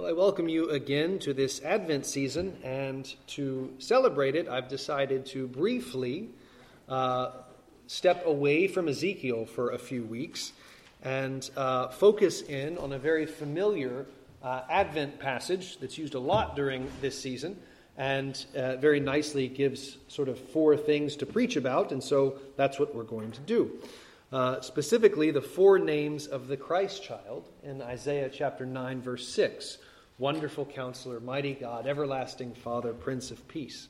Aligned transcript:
Well, 0.00 0.08
I 0.08 0.12
welcome 0.12 0.48
you 0.48 0.70
again 0.70 1.18
to 1.18 1.34
this 1.34 1.62
Advent 1.62 2.06
season, 2.06 2.56
and 2.64 3.04
to 3.26 3.74
celebrate 3.80 4.34
it, 4.34 4.48
I've 4.48 4.66
decided 4.66 5.26
to 5.26 5.46
briefly 5.46 6.30
uh, 6.88 7.32
step 7.86 8.24
away 8.24 8.66
from 8.66 8.88
Ezekiel 8.88 9.44
for 9.44 9.72
a 9.72 9.78
few 9.78 10.02
weeks 10.04 10.54
and 11.02 11.50
uh, 11.54 11.88
focus 11.88 12.40
in 12.40 12.78
on 12.78 12.94
a 12.94 12.98
very 12.98 13.26
familiar 13.26 14.06
uh, 14.42 14.62
Advent 14.70 15.20
passage 15.20 15.76
that's 15.80 15.98
used 15.98 16.14
a 16.14 16.18
lot 16.18 16.56
during 16.56 16.90
this 17.02 17.20
season 17.20 17.58
and 17.98 18.46
uh, 18.56 18.76
very 18.76 19.00
nicely 19.00 19.48
gives 19.48 19.98
sort 20.08 20.30
of 20.30 20.38
four 20.38 20.78
things 20.78 21.14
to 21.16 21.26
preach 21.26 21.56
about, 21.56 21.92
and 21.92 22.02
so 22.02 22.38
that's 22.56 22.78
what 22.78 22.94
we're 22.94 23.02
going 23.02 23.32
to 23.32 23.40
do. 23.40 23.70
Uh, 24.32 24.62
specifically, 24.62 25.30
the 25.30 25.42
four 25.42 25.78
names 25.78 26.26
of 26.26 26.48
the 26.48 26.56
Christ 26.56 27.02
child 27.02 27.50
in 27.62 27.82
Isaiah 27.82 28.30
chapter 28.32 28.64
9, 28.64 29.02
verse 29.02 29.28
6. 29.28 29.76
Wonderful 30.20 30.66
Counselor, 30.66 31.18
Mighty 31.18 31.54
God, 31.54 31.86
Everlasting 31.86 32.52
Father, 32.52 32.92
Prince 32.92 33.30
of 33.30 33.48
Peace. 33.48 33.88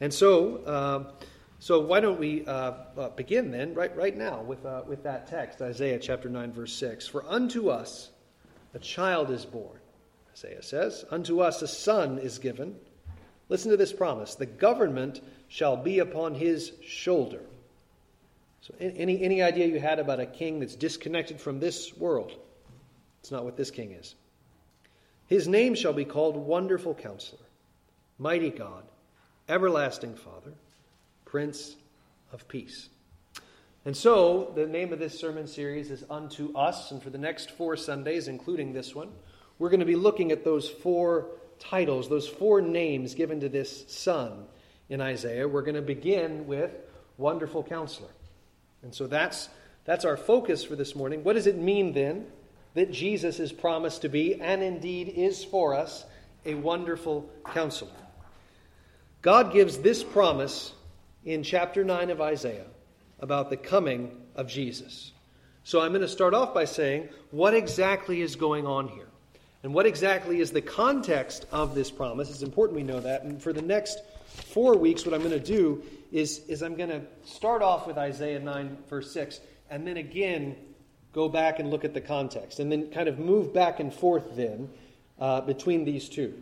And 0.00 0.12
so, 0.12 0.56
uh, 0.64 1.12
so 1.60 1.78
why 1.78 2.00
don't 2.00 2.18
we 2.18 2.44
uh, 2.44 2.72
uh, 2.98 3.08
begin 3.10 3.52
then, 3.52 3.72
right, 3.72 3.96
right 3.96 4.16
now, 4.16 4.42
with, 4.42 4.66
uh, 4.66 4.82
with 4.88 5.04
that 5.04 5.28
text, 5.28 5.62
Isaiah 5.62 6.00
chapter 6.00 6.28
9, 6.28 6.52
verse 6.52 6.72
6. 6.72 7.06
For 7.06 7.24
unto 7.28 7.68
us 7.68 8.10
a 8.74 8.80
child 8.80 9.30
is 9.30 9.44
born, 9.44 9.78
Isaiah 10.32 10.64
says. 10.64 11.04
Unto 11.12 11.38
us 11.38 11.62
a 11.62 11.68
son 11.68 12.18
is 12.18 12.40
given. 12.40 12.74
Listen 13.48 13.70
to 13.70 13.76
this 13.76 13.92
promise 13.92 14.34
the 14.34 14.46
government 14.46 15.20
shall 15.46 15.76
be 15.76 16.00
upon 16.00 16.34
his 16.34 16.72
shoulder. 16.84 17.42
So, 18.62 18.74
any, 18.80 19.22
any 19.22 19.42
idea 19.42 19.68
you 19.68 19.78
had 19.78 20.00
about 20.00 20.18
a 20.18 20.26
king 20.26 20.58
that's 20.58 20.74
disconnected 20.74 21.40
from 21.40 21.60
this 21.60 21.96
world? 21.96 22.32
It's 23.20 23.30
not 23.30 23.44
what 23.44 23.56
this 23.56 23.70
king 23.70 23.92
is. 23.92 24.16
His 25.26 25.48
name 25.48 25.74
shall 25.74 25.92
be 25.92 26.04
called 26.04 26.36
Wonderful 26.36 26.94
Counselor, 26.94 27.42
Mighty 28.18 28.50
God, 28.50 28.84
Everlasting 29.48 30.14
Father, 30.14 30.52
Prince 31.24 31.74
of 32.32 32.46
Peace. 32.46 32.88
And 33.84 33.96
so, 33.96 34.52
the 34.54 34.66
name 34.66 34.92
of 34.92 34.98
this 34.98 35.18
sermon 35.18 35.46
series 35.46 35.90
is 35.90 36.04
Unto 36.10 36.52
Us, 36.56 36.90
and 36.90 37.02
for 37.02 37.10
the 37.10 37.18
next 37.18 37.52
four 37.52 37.76
Sundays, 37.76 38.28
including 38.28 38.72
this 38.72 38.94
one, 38.94 39.10
we're 39.58 39.70
going 39.70 39.80
to 39.80 39.86
be 39.86 39.96
looking 39.96 40.32
at 40.32 40.44
those 40.44 40.68
four 40.68 41.28
titles, 41.58 42.08
those 42.08 42.28
four 42.28 42.60
names 42.60 43.14
given 43.14 43.40
to 43.40 43.48
this 43.48 43.84
son 43.88 44.44
in 44.88 45.00
Isaiah. 45.00 45.48
We're 45.48 45.62
going 45.62 45.76
to 45.76 45.82
begin 45.82 46.46
with 46.46 46.72
Wonderful 47.16 47.62
Counselor. 47.62 48.10
And 48.82 48.94
so 48.94 49.06
that's, 49.06 49.48
that's 49.84 50.04
our 50.04 50.16
focus 50.16 50.64
for 50.64 50.76
this 50.76 50.94
morning. 50.94 51.24
What 51.24 51.34
does 51.34 51.46
it 51.46 51.56
mean 51.56 51.92
then 51.92 52.26
that 52.76 52.92
Jesus 52.92 53.40
is 53.40 53.52
promised 53.52 54.02
to 54.02 54.10
be, 54.10 54.34
and 54.34 54.62
indeed 54.62 55.08
is 55.08 55.42
for 55.42 55.74
us, 55.74 56.04
a 56.44 56.54
wonderful 56.54 57.26
counselor. 57.46 57.90
God 59.22 59.50
gives 59.50 59.78
this 59.78 60.04
promise 60.04 60.74
in 61.24 61.42
chapter 61.42 61.84
9 61.84 62.10
of 62.10 62.20
Isaiah 62.20 62.66
about 63.18 63.48
the 63.48 63.56
coming 63.56 64.10
of 64.34 64.46
Jesus. 64.46 65.12
So 65.64 65.80
I'm 65.80 65.92
going 65.92 66.02
to 66.02 66.08
start 66.08 66.34
off 66.34 66.52
by 66.52 66.66
saying 66.66 67.08
what 67.30 67.54
exactly 67.54 68.20
is 68.20 68.36
going 68.36 68.66
on 68.66 68.88
here? 68.88 69.08
And 69.62 69.72
what 69.72 69.86
exactly 69.86 70.40
is 70.40 70.52
the 70.52 70.60
context 70.60 71.46
of 71.50 71.74
this 71.74 71.90
promise? 71.90 72.28
It's 72.28 72.42
important 72.42 72.76
we 72.76 72.82
know 72.82 73.00
that. 73.00 73.22
And 73.22 73.42
for 73.42 73.54
the 73.54 73.62
next 73.62 74.00
four 74.26 74.76
weeks, 74.76 75.06
what 75.06 75.14
I'm 75.14 75.22
going 75.22 75.32
to 75.32 75.40
do 75.40 75.82
is, 76.12 76.40
is 76.46 76.62
I'm 76.62 76.76
going 76.76 76.90
to 76.90 77.00
start 77.24 77.62
off 77.62 77.86
with 77.86 77.96
Isaiah 77.96 78.38
9, 78.38 78.76
verse 78.86 79.10
6, 79.12 79.40
and 79.70 79.86
then 79.86 79.96
again 79.96 80.56
go 81.16 81.30
back 81.30 81.58
and 81.58 81.70
look 81.70 81.82
at 81.82 81.94
the 81.94 82.00
context, 82.00 82.60
and 82.60 82.70
then 82.70 82.90
kind 82.90 83.08
of 83.08 83.18
move 83.18 83.52
back 83.54 83.80
and 83.80 83.92
forth 83.92 84.36
then 84.36 84.68
uh, 85.18 85.40
between 85.40 85.82
these 85.82 86.10
two, 86.10 86.34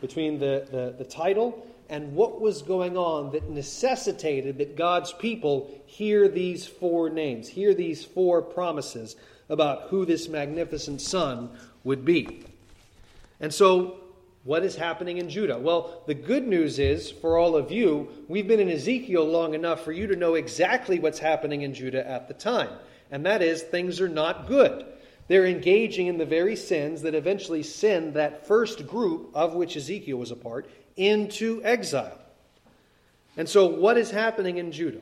between 0.00 0.38
the, 0.38 0.68
the, 0.70 0.94
the 0.96 1.04
title 1.04 1.66
and 1.88 2.14
what 2.14 2.40
was 2.40 2.62
going 2.62 2.96
on 2.96 3.32
that 3.32 3.50
necessitated 3.50 4.58
that 4.58 4.76
God's 4.76 5.12
people 5.12 5.68
hear 5.84 6.28
these 6.28 6.64
four 6.64 7.10
names, 7.10 7.48
hear 7.48 7.74
these 7.74 8.04
four 8.04 8.40
promises 8.40 9.16
about 9.48 9.88
who 9.88 10.06
this 10.06 10.28
magnificent 10.28 11.00
son 11.00 11.50
would 11.82 12.04
be. 12.04 12.44
And 13.40 13.52
so, 13.52 13.96
what 14.44 14.62
is 14.62 14.76
happening 14.76 15.18
in 15.18 15.28
Judah? 15.28 15.58
Well, 15.58 16.04
the 16.06 16.14
good 16.14 16.46
news 16.46 16.78
is 16.78 17.10
for 17.10 17.36
all 17.36 17.56
of 17.56 17.72
you, 17.72 18.08
we've 18.28 18.46
been 18.46 18.60
in 18.60 18.70
Ezekiel 18.70 19.24
long 19.24 19.54
enough 19.54 19.84
for 19.84 19.90
you 19.90 20.06
to 20.06 20.14
know 20.14 20.36
exactly 20.36 21.00
what's 21.00 21.18
happening 21.18 21.62
in 21.62 21.74
Judah 21.74 22.08
at 22.08 22.28
the 22.28 22.34
time 22.34 22.70
and 23.10 23.26
that 23.26 23.42
is 23.42 23.62
things 23.62 24.00
are 24.00 24.08
not 24.08 24.46
good. 24.46 24.84
They're 25.28 25.46
engaging 25.46 26.08
in 26.08 26.18
the 26.18 26.26
very 26.26 26.56
sins 26.56 27.02
that 27.02 27.14
eventually 27.14 27.62
send 27.62 28.14
that 28.14 28.48
first 28.48 28.86
group, 28.86 29.30
of 29.32 29.54
which 29.54 29.76
Ezekiel 29.76 30.18
was 30.18 30.32
a 30.32 30.36
part, 30.36 30.68
into 30.96 31.60
exile. 31.62 32.18
And 33.36 33.48
so, 33.48 33.66
what 33.66 33.96
is 33.96 34.10
happening 34.10 34.58
in 34.58 34.72
Judah? 34.72 35.00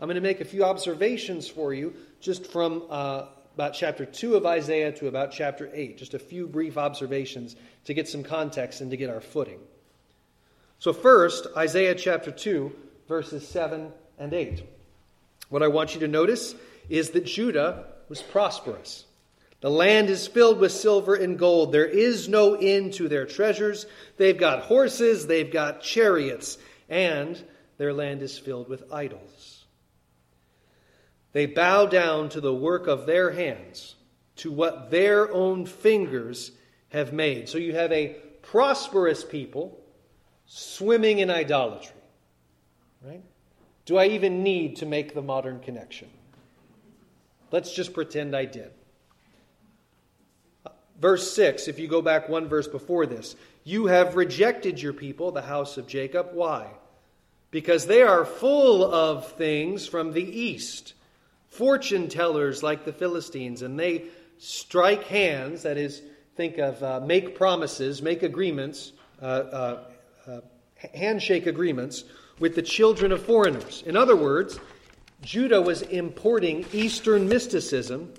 I'm 0.00 0.06
going 0.06 0.16
to 0.16 0.20
make 0.20 0.40
a 0.40 0.44
few 0.44 0.64
observations 0.64 1.48
for 1.48 1.72
you 1.72 1.94
just 2.20 2.50
from 2.50 2.82
uh, 2.90 3.26
about 3.54 3.74
chapter 3.74 4.04
2 4.04 4.34
of 4.34 4.44
Isaiah 4.44 4.90
to 4.92 5.06
about 5.06 5.30
chapter 5.30 5.70
8. 5.72 5.98
Just 5.98 6.14
a 6.14 6.18
few 6.18 6.46
brief 6.46 6.76
observations 6.76 7.54
to 7.84 7.94
get 7.94 8.08
some 8.08 8.22
context 8.22 8.80
and 8.80 8.90
to 8.90 8.96
get 8.96 9.08
our 9.08 9.20
footing. 9.20 9.60
So, 10.80 10.92
first, 10.92 11.46
Isaiah 11.56 11.94
chapter 11.94 12.30
2, 12.30 12.72
verses 13.06 13.46
7 13.46 13.92
and 14.18 14.32
8. 14.32 14.64
What 15.48 15.62
I 15.62 15.68
want 15.68 15.94
you 15.94 16.00
to 16.00 16.08
notice 16.08 16.54
is 16.88 17.10
that 17.10 17.26
Judah 17.26 17.86
was 18.08 18.22
prosperous. 18.22 19.04
The 19.60 19.70
land 19.70 20.08
is 20.08 20.26
filled 20.26 20.58
with 20.58 20.72
silver 20.72 21.14
and 21.14 21.38
gold. 21.38 21.72
There 21.72 21.86
is 21.86 22.28
no 22.28 22.54
end 22.54 22.94
to 22.94 23.08
their 23.08 23.26
treasures. 23.26 23.86
They've 24.16 24.38
got 24.38 24.62
horses, 24.62 25.26
they've 25.26 25.52
got 25.52 25.82
chariots, 25.82 26.56
and 26.88 27.42
their 27.76 27.92
land 27.92 28.22
is 28.22 28.38
filled 28.38 28.68
with 28.68 28.90
idols. 28.92 29.64
They 31.32 31.46
bow 31.46 31.86
down 31.86 32.30
to 32.30 32.40
the 32.40 32.54
work 32.54 32.86
of 32.86 33.06
their 33.06 33.30
hands, 33.30 33.94
to 34.36 34.50
what 34.50 34.90
their 34.90 35.32
own 35.32 35.66
fingers 35.66 36.52
have 36.88 37.12
made. 37.12 37.48
So 37.48 37.58
you 37.58 37.74
have 37.74 37.92
a 37.92 38.16
prosperous 38.42 39.22
people 39.22 39.78
swimming 40.46 41.18
in 41.20 41.30
idolatry. 41.30 41.94
Right? 43.02 43.22
Do 43.84 43.96
I 43.98 44.06
even 44.06 44.42
need 44.42 44.76
to 44.76 44.86
make 44.86 45.14
the 45.14 45.22
modern 45.22 45.60
connection? 45.60 46.08
Let's 47.50 47.72
just 47.72 47.92
pretend 47.92 48.36
I 48.36 48.44
did. 48.44 48.70
Verse 51.00 51.32
6, 51.32 51.66
if 51.66 51.78
you 51.78 51.88
go 51.88 52.02
back 52.02 52.28
one 52.28 52.46
verse 52.46 52.68
before 52.68 53.06
this, 53.06 53.34
you 53.64 53.86
have 53.86 54.16
rejected 54.16 54.80
your 54.80 54.92
people, 54.92 55.32
the 55.32 55.42
house 55.42 55.78
of 55.78 55.86
Jacob. 55.86 56.28
Why? 56.32 56.66
Because 57.50 57.86
they 57.86 58.02
are 58.02 58.24
full 58.24 58.84
of 58.84 59.32
things 59.32 59.86
from 59.86 60.12
the 60.12 60.22
east, 60.22 60.92
fortune 61.48 62.08
tellers 62.08 62.62
like 62.62 62.84
the 62.84 62.92
Philistines, 62.92 63.62
and 63.62 63.78
they 63.78 64.04
strike 64.38 65.04
hands, 65.04 65.62
that 65.62 65.78
is, 65.78 66.02
think 66.36 66.58
of 66.58 66.82
uh, 66.82 67.00
make 67.00 67.34
promises, 67.34 68.02
make 68.02 68.22
agreements, 68.22 68.92
uh, 69.22 69.24
uh, 69.24 69.84
uh 70.26 70.40
handshake 70.94 71.46
agreements 71.46 72.04
with 72.38 72.54
the 72.54 72.62
children 72.62 73.12
of 73.12 73.22
foreigners. 73.22 73.82
In 73.86 73.96
other 73.96 74.16
words, 74.16 74.58
Judah 75.22 75.60
was 75.60 75.82
importing 75.82 76.64
Eastern 76.72 77.28
mysticism 77.28 78.12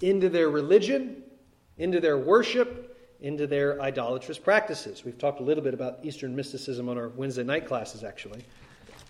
into 0.00 0.28
their 0.28 0.48
religion, 0.48 1.22
into 1.78 2.00
their 2.00 2.18
worship, 2.18 2.96
into 3.20 3.46
their 3.46 3.80
idolatrous 3.80 4.38
practices. 4.38 5.04
We've 5.04 5.18
talked 5.18 5.40
a 5.40 5.42
little 5.42 5.62
bit 5.62 5.74
about 5.74 5.98
Eastern 6.02 6.34
mysticism 6.34 6.88
on 6.88 6.96
our 6.98 7.08
Wednesday 7.08 7.44
night 7.44 7.66
classes, 7.66 8.04
actually. 8.04 8.42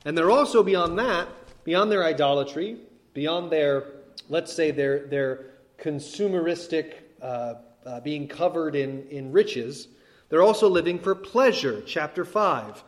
And 0.04 0.16
they're 0.16 0.30
also 0.30 0.62
beyond 0.62 0.98
that, 0.98 1.28
beyond 1.64 1.90
their 1.90 2.04
idolatry, 2.04 2.78
beyond 3.14 3.50
their, 3.50 3.84
let's 4.28 4.52
say, 4.52 4.70
their, 4.70 5.06
their 5.06 5.46
consumeristic 5.78 6.94
uh, 7.20 7.54
uh, 7.84 8.00
being 8.00 8.26
covered 8.28 8.74
in, 8.74 9.06
in 9.08 9.32
riches, 9.32 9.88
they're 10.28 10.42
also 10.42 10.68
living 10.68 10.98
for 10.98 11.14
pleasure. 11.14 11.82
Chapter 11.86 12.24
5. 12.24 12.82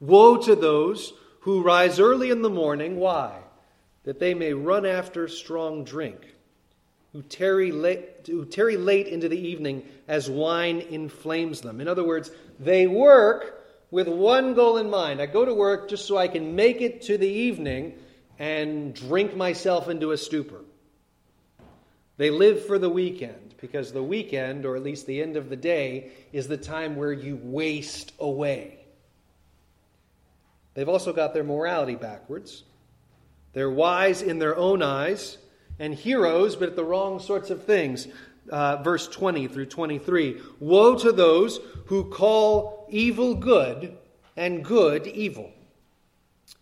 Woe 0.00 0.36
to 0.38 0.56
those 0.56 1.12
who 1.40 1.62
rise 1.62 2.00
early 2.00 2.30
in 2.30 2.42
the 2.42 2.50
morning. 2.50 2.96
Why? 2.96 3.38
That 4.04 4.18
they 4.18 4.34
may 4.34 4.52
run 4.52 4.86
after 4.86 5.28
strong 5.28 5.84
drink, 5.84 6.34
who 7.12 7.22
tarry 7.22 7.72
late, 7.72 8.26
who 8.26 8.44
tarry 8.44 8.76
late 8.76 9.08
into 9.08 9.28
the 9.28 9.38
evening 9.38 9.82
as 10.08 10.30
wine 10.30 10.80
inflames 10.80 11.60
them. 11.60 11.80
In 11.80 11.88
other 11.88 12.04
words, 12.04 12.30
they 12.58 12.86
work 12.86 13.62
with 13.90 14.08
one 14.08 14.54
goal 14.54 14.78
in 14.78 14.88
mind. 14.90 15.20
I 15.20 15.26
go 15.26 15.44
to 15.44 15.54
work 15.54 15.88
just 15.88 16.06
so 16.06 16.16
I 16.16 16.28
can 16.28 16.54
make 16.54 16.80
it 16.80 17.02
to 17.02 17.18
the 17.18 17.28
evening 17.28 17.94
and 18.38 18.94
drink 18.94 19.36
myself 19.36 19.88
into 19.88 20.12
a 20.12 20.16
stupor. 20.16 20.60
They 22.16 22.30
live 22.30 22.66
for 22.66 22.78
the 22.78 22.90
weekend 22.90 23.54
because 23.60 23.92
the 23.92 24.02
weekend, 24.02 24.64
or 24.64 24.76
at 24.76 24.82
least 24.82 25.06
the 25.06 25.22
end 25.22 25.36
of 25.36 25.48
the 25.48 25.56
day, 25.56 26.12
is 26.32 26.48
the 26.48 26.56
time 26.56 26.96
where 26.96 27.12
you 27.12 27.38
waste 27.42 28.12
away. 28.18 28.78
They've 30.74 30.88
also 30.88 31.12
got 31.12 31.34
their 31.34 31.44
morality 31.44 31.96
backwards. 31.96 32.62
They're 33.52 33.70
wise 33.70 34.22
in 34.22 34.38
their 34.38 34.56
own 34.56 34.82
eyes 34.82 35.38
and 35.78 35.94
heroes, 35.94 36.56
but 36.56 36.70
at 36.70 36.76
the 36.76 36.84
wrong 36.84 37.20
sorts 37.20 37.50
of 37.50 37.64
things. 37.64 38.06
uh, 38.50 38.82
verse 38.82 39.06
20 39.06 39.48
through 39.48 39.66
23. 39.66 40.40
Woe 40.58 40.96
to 40.96 41.12
those 41.12 41.60
who 41.86 42.10
call 42.10 42.86
evil 42.90 43.34
good 43.34 43.96
and 44.36 44.64
good 44.64 45.06
evil, 45.06 45.52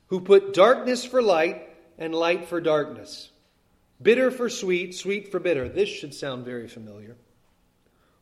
who 0.08 0.20
put 0.20 0.52
darkness 0.52 1.04
for 1.04 1.22
light 1.22 1.68
and 1.96 2.14
light 2.14 2.46
for 2.46 2.60
darkness, 2.60 3.30
bitter 4.02 4.30
for 4.30 4.50
sweet, 4.50 4.94
sweet 4.94 5.30
for 5.30 5.38
bitter. 5.38 5.68
This 5.68 5.88
should 5.88 6.12
sound 6.12 6.44
very 6.44 6.68
familiar. 6.68 7.16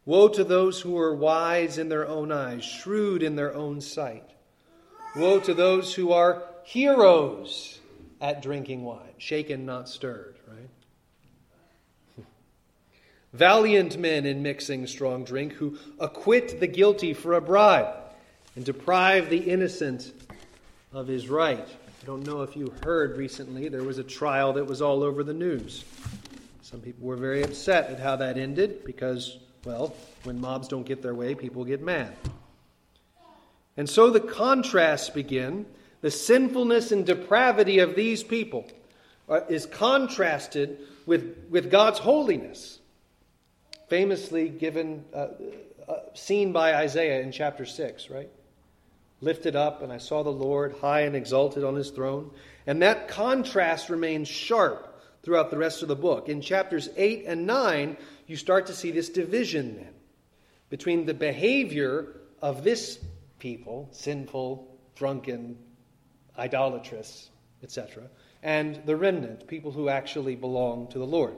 Woe 0.04 0.28
to 0.28 0.44
those 0.44 0.80
who 0.80 0.96
are 0.98 1.16
wise 1.16 1.78
in 1.78 1.88
their 1.88 2.06
own 2.06 2.30
eyes, 2.30 2.64
shrewd 2.64 3.22
in 3.22 3.34
their 3.34 3.54
own 3.54 3.80
sight. 3.80 4.30
Woe 5.16 5.40
to 5.40 5.54
those 5.54 5.94
who 5.94 6.12
are 6.12 6.42
heroes 6.62 7.65
at 8.20 8.42
drinking 8.42 8.84
wine, 8.84 9.14
shaken, 9.18 9.66
not 9.66 9.88
stirred, 9.88 10.36
right? 10.48 10.68
Valiant 13.32 13.98
men 13.98 14.26
in 14.26 14.42
mixing 14.42 14.86
strong 14.86 15.24
drink 15.24 15.52
who 15.54 15.78
acquit 15.98 16.60
the 16.60 16.66
guilty 16.66 17.12
for 17.14 17.34
a 17.34 17.40
bribe 17.40 17.94
and 18.54 18.64
deprive 18.64 19.28
the 19.28 19.38
innocent 19.38 20.12
of 20.92 21.06
his 21.06 21.28
right. 21.28 21.68
I 22.02 22.06
don't 22.06 22.24
know 22.26 22.42
if 22.42 22.56
you 22.56 22.72
heard 22.84 23.16
recently, 23.16 23.68
there 23.68 23.82
was 23.82 23.98
a 23.98 24.04
trial 24.04 24.52
that 24.54 24.66
was 24.66 24.80
all 24.80 25.02
over 25.02 25.22
the 25.22 25.34
news. 25.34 25.84
Some 26.62 26.80
people 26.80 27.06
were 27.06 27.16
very 27.16 27.42
upset 27.42 27.90
at 27.90 28.00
how 28.00 28.16
that 28.16 28.38
ended 28.38 28.84
because 28.84 29.38
well, 29.66 29.96
when 30.22 30.40
mobs 30.40 30.68
don't 30.68 30.86
get 30.86 31.02
their 31.02 31.14
way, 31.14 31.34
people 31.34 31.64
get 31.64 31.82
mad. 31.82 32.14
And 33.76 33.90
so 33.90 34.10
the 34.10 34.20
contrasts 34.20 35.10
begin. 35.10 35.66
The 36.06 36.12
sinfulness 36.12 36.92
and 36.92 37.04
depravity 37.04 37.80
of 37.80 37.96
these 37.96 38.22
people 38.22 38.64
is 39.48 39.66
contrasted 39.66 40.78
with, 41.04 41.48
with 41.50 41.68
God's 41.68 41.98
holiness, 41.98 42.78
famously 43.88 44.48
given, 44.48 45.04
uh, 45.12 45.26
uh, 45.88 45.94
seen 46.14 46.52
by 46.52 46.76
Isaiah 46.76 47.20
in 47.22 47.32
chapter 47.32 47.66
6, 47.66 48.08
right? 48.08 48.30
Lifted 49.20 49.56
up, 49.56 49.82
and 49.82 49.92
I 49.92 49.98
saw 49.98 50.22
the 50.22 50.30
Lord 50.30 50.76
high 50.80 51.00
and 51.00 51.16
exalted 51.16 51.64
on 51.64 51.74
his 51.74 51.90
throne. 51.90 52.30
And 52.68 52.82
that 52.82 53.08
contrast 53.08 53.90
remains 53.90 54.28
sharp 54.28 55.02
throughout 55.24 55.50
the 55.50 55.58
rest 55.58 55.82
of 55.82 55.88
the 55.88 55.96
book. 55.96 56.28
In 56.28 56.40
chapters 56.40 56.88
8 56.96 57.24
and 57.26 57.48
9, 57.48 57.96
you 58.28 58.36
start 58.36 58.66
to 58.66 58.74
see 58.74 58.92
this 58.92 59.08
division 59.08 59.74
then 59.74 59.94
between 60.70 61.04
the 61.04 61.14
behavior 61.14 62.20
of 62.40 62.62
this 62.62 63.00
people, 63.40 63.88
sinful, 63.90 64.72
drunken, 64.94 65.58
idolatrous, 66.38 67.30
etc., 67.62 68.04
and 68.42 68.80
the 68.86 68.96
remnant, 68.96 69.48
people 69.48 69.72
who 69.72 69.88
actually 69.88 70.36
belong 70.36 70.88
to 70.88 70.98
the 70.98 71.06
Lord. 71.06 71.34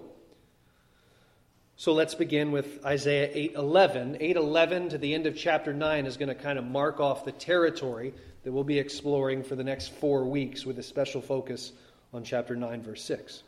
So 1.76 1.92
let's 1.92 2.14
begin 2.14 2.50
with 2.50 2.84
Isaiah 2.84 3.30
8:11. 3.32 4.18
8:11 4.20 4.90
to 4.90 4.98
the 4.98 5.14
end 5.14 5.26
of 5.26 5.36
chapter 5.36 5.72
9 5.72 6.06
is 6.06 6.16
going 6.16 6.28
to 6.28 6.34
kind 6.34 6.58
of 6.58 6.64
mark 6.64 6.98
off 6.98 7.24
the 7.24 7.32
territory 7.32 8.12
that 8.42 8.52
we'll 8.52 8.64
be 8.64 8.80
exploring 8.80 9.44
for 9.44 9.54
the 9.54 9.64
next 9.64 9.92
4 9.92 10.24
weeks 10.24 10.66
with 10.66 10.78
a 10.78 10.82
special 10.82 11.20
focus 11.20 11.72
on 12.12 12.24
chapter 12.24 12.56
9 12.56 12.82
verse 12.82 13.02
6. 13.04 13.44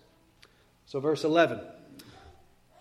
So 0.87 1.01
verse 1.01 1.25
11 1.25 1.61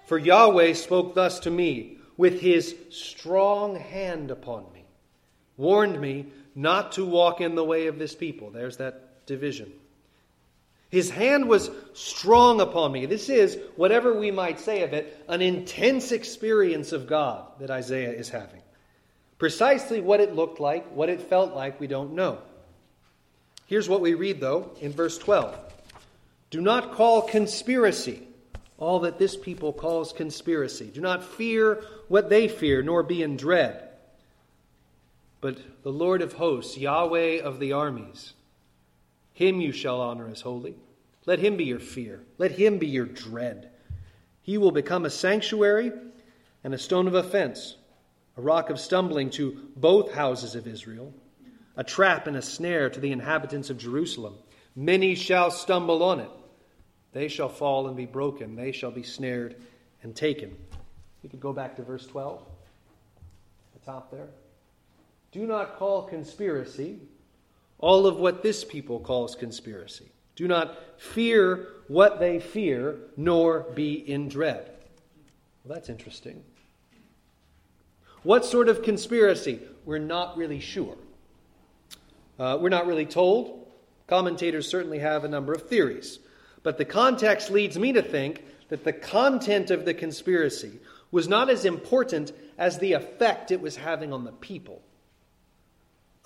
for 0.05 0.17
Yahweh 0.17 0.73
spoke 0.73 1.13
thus 1.13 1.39
to 1.41 1.51
me 1.51 1.97
with 2.17 2.41
his 2.41 2.75
strong 2.89 3.75
hand 3.75 4.31
upon 4.31 4.65
me, 4.73 4.83
warned 5.55 6.01
me 6.01 6.25
not 6.59 6.91
to 6.93 7.05
walk 7.05 7.39
in 7.39 7.55
the 7.55 7.63
way 7.63 7.87
of 7.87 7.97
this 7.97 8.13
people. 8.13 8.51
There's 8.51 8.77
that 8.77 9.25
division. 9.25 9.71
His 10.89 11.09
hand 11.09 11.47
was 11.47 11.71
strong 11.93 12.59
upon 12.59 12.91
me. 12.91 13.05
This 13.05 13.29
is, 13.29 13.57
whatever 13.77 14.13
we 14.13 14.29
might 14.29 14.59
say 14.59 14.83
of 14.83 14.91
it, 14.91 15.23
an 15.29 15.41
intense 15.41 16.11
experience 16.11 16.91
of 16.91 17.07
God 17.07 17.45
that 17.59 17.71
Isaiah 17.71 18.11
is 18.11 18.27
having. 18.27 18.61
Precisely 19.37 20.01
what 20.01 20.19
it 20.19 20.35
looked 20.35 20.59
like, 20.59 20.85
what 20.91 21.07
it 21.07 21.21
felt 21.21 21.55
like, 21.55 21.79
we 21.79 21.87
don't 21.87 22.13
know. 22.13 22.39
Here's 23.67 23.87
what 23.87 24.01
we 24.01 24.15
read, 24.15 24.41
though, 24.41 24.71
in 24.81 24.91
verse 24.91 25.17
12 25.17 25.57
Do 26.49 26.59
not 26.59 26.91
call 26.91 27.21
conspiracy 27.21 28.27
all 28.77 29.01
that 29.01 29.17
this 29.17 29.37
people 29.37 29.71
calls 29.71 30.11
conspiracy. 30.11 30.91
Do 30.93 30.99
not 30.99 31.23
fear 31.23 31.83
what 32.09 32.29
they 32.29 32.49
fear, 32.49 32.81
nor 32.81 33.03
be 33.03 33.23
in 33.23 33.37
dread. 33.37 33.88
But 35.41 35.83
the 35.83 35.91
Lord 35.91 36.21
of 36.21 36.33
hosts, 36.33 36.77
Yahweh 36.77 37.41
of 37.41 37.59
the 37.59 37.71
armies, 37.71 38.33
him 39.33 39.61
you 39.61 39.71
shall 39.71 40.01
honor 40.01 40.27
as 40.27 40.41
holy. 40.41 40.75
Let 41.25 41.39
him 41.39 41.55
be 41.57 41.65
your 41.65 41.79
fear, 41.79 42.21
let 42.37 42.51
him 42.51 42.77
be 42.77 42.87
your 42.87 43.05
dread. 43.05 43.69
He 44.41 44.57
will 44.57 44.71
become 44.71 45.05
a 45.05 45.09
sanctuary 45.09 45.91
and 46.63 46.73
a 46.73 46.77
stone 46.77 47.07
of 47.07 47.13
offense, 47.13 47.77
a 48.35 48.41
rock 48.41 48.69
of 48.69 48.79
stumbling 48.79 49.29
to 49.31 49.69
both 49.75 50.13
houses 50.13 50.55
of 50.55 50.67
Israel, 50.67 51.13
a 51.77 51.83
trap 51.83 52.27
and 52.27 52.35
a 52.35 52.41
snare 52.41 52.89
to 52.89 52.99
the 52.99 53.11
inhabitants 53.11 53.69
of 53.69 53.77
Jerusalem. 53.77 54.35
Many 54.75 55.15
shall 55.15 55.51
stumble 55.51 56.03
on 56.03 56.19
it. 56.19 56.31
They 57.13 57.27
shall 57.27 57.49
fall 57.49 57.87
and 57.87 57.95
be 57.95 58.05
broken. 58.05 58.55
They 58.55 58.71
shall 58.71 58.91
be 58.91 59.03
snared 59.03 59.55
and 60.03 60.15
taken. 60.15 60.55
We 61.23 61.29
could 61.29 61.39
go 61.39 61.53
back 61.53 61.75
to 61.77 61.83
verse 61.83 62.05
12, 62.05 62.41
the 63.73 63.85
top 63.85 64.11
there. 64.11 64.27
Do 65.31 65.45
not 65.45 65.77
call 65.77 66.03
conspiracy 66.03 66.99
all 67.77 68.07
of 68.07 68.17
what 68.17 68.43
this 68.43 68.63
people 68.63 68.99
calls 68.99 69.35
conspiracy. 69.35 70.11
Do 70.35 70.47
not 70.47 70.77
fear 70.97 71.67
what 71.87 72.19
they 72.19 72.39
fear, 72.39 72.97
nor 73.17 73.61
be 73.75 73.93
in 73.93 74.29
dread. 74.29 74.69
Well, 75.63 75.75
that's 75.75 75.89
interesting. 75.89 76.43
What 78.23 78.45
sort 78.45 78.69
of 78.69 78.83
conspiracy? 78.83 79.59
We're 79.85 79.97
not 79.99 80.37
really 80.37 80.59
sure. 80.59 80.97
Uh, 82.37 82.57
we're 82.59 82.69
not 82.69 82.87
really 82.87 83.05
told. 83.05 83.67
Commentators 84.07 84.67
certainly 84.67 84.99
have 84.99 85.23
a 85.23 85.29
number 85.29 85.53
of 85.53 85.69
theories. 85.69 86.19
But 86.63 86.77
the 86.77 86.85
context 86.85 87.49
leads 87.49 87.77
me 87.77 87.93
to 87.93 88.01
think 88.01 88.43
that 88.69 88.83
the 88.83 88.93
content 88.93 89.71
of 89.71 89.85
the 89.85 89.93
conspiracy 89.93 90.79
was 91.11 91.27
not 91.27 91.49
as 91.49 91.65
important 91.65 92.31
as 92.57 92.79
the 92.79 92.93
effect 92.93 93.51
it 93.51 93.61
was 93.61 93.77
having 93.77 94.13
on 94.13 94.25
the 94.25 94.31
people. 94.31 94.81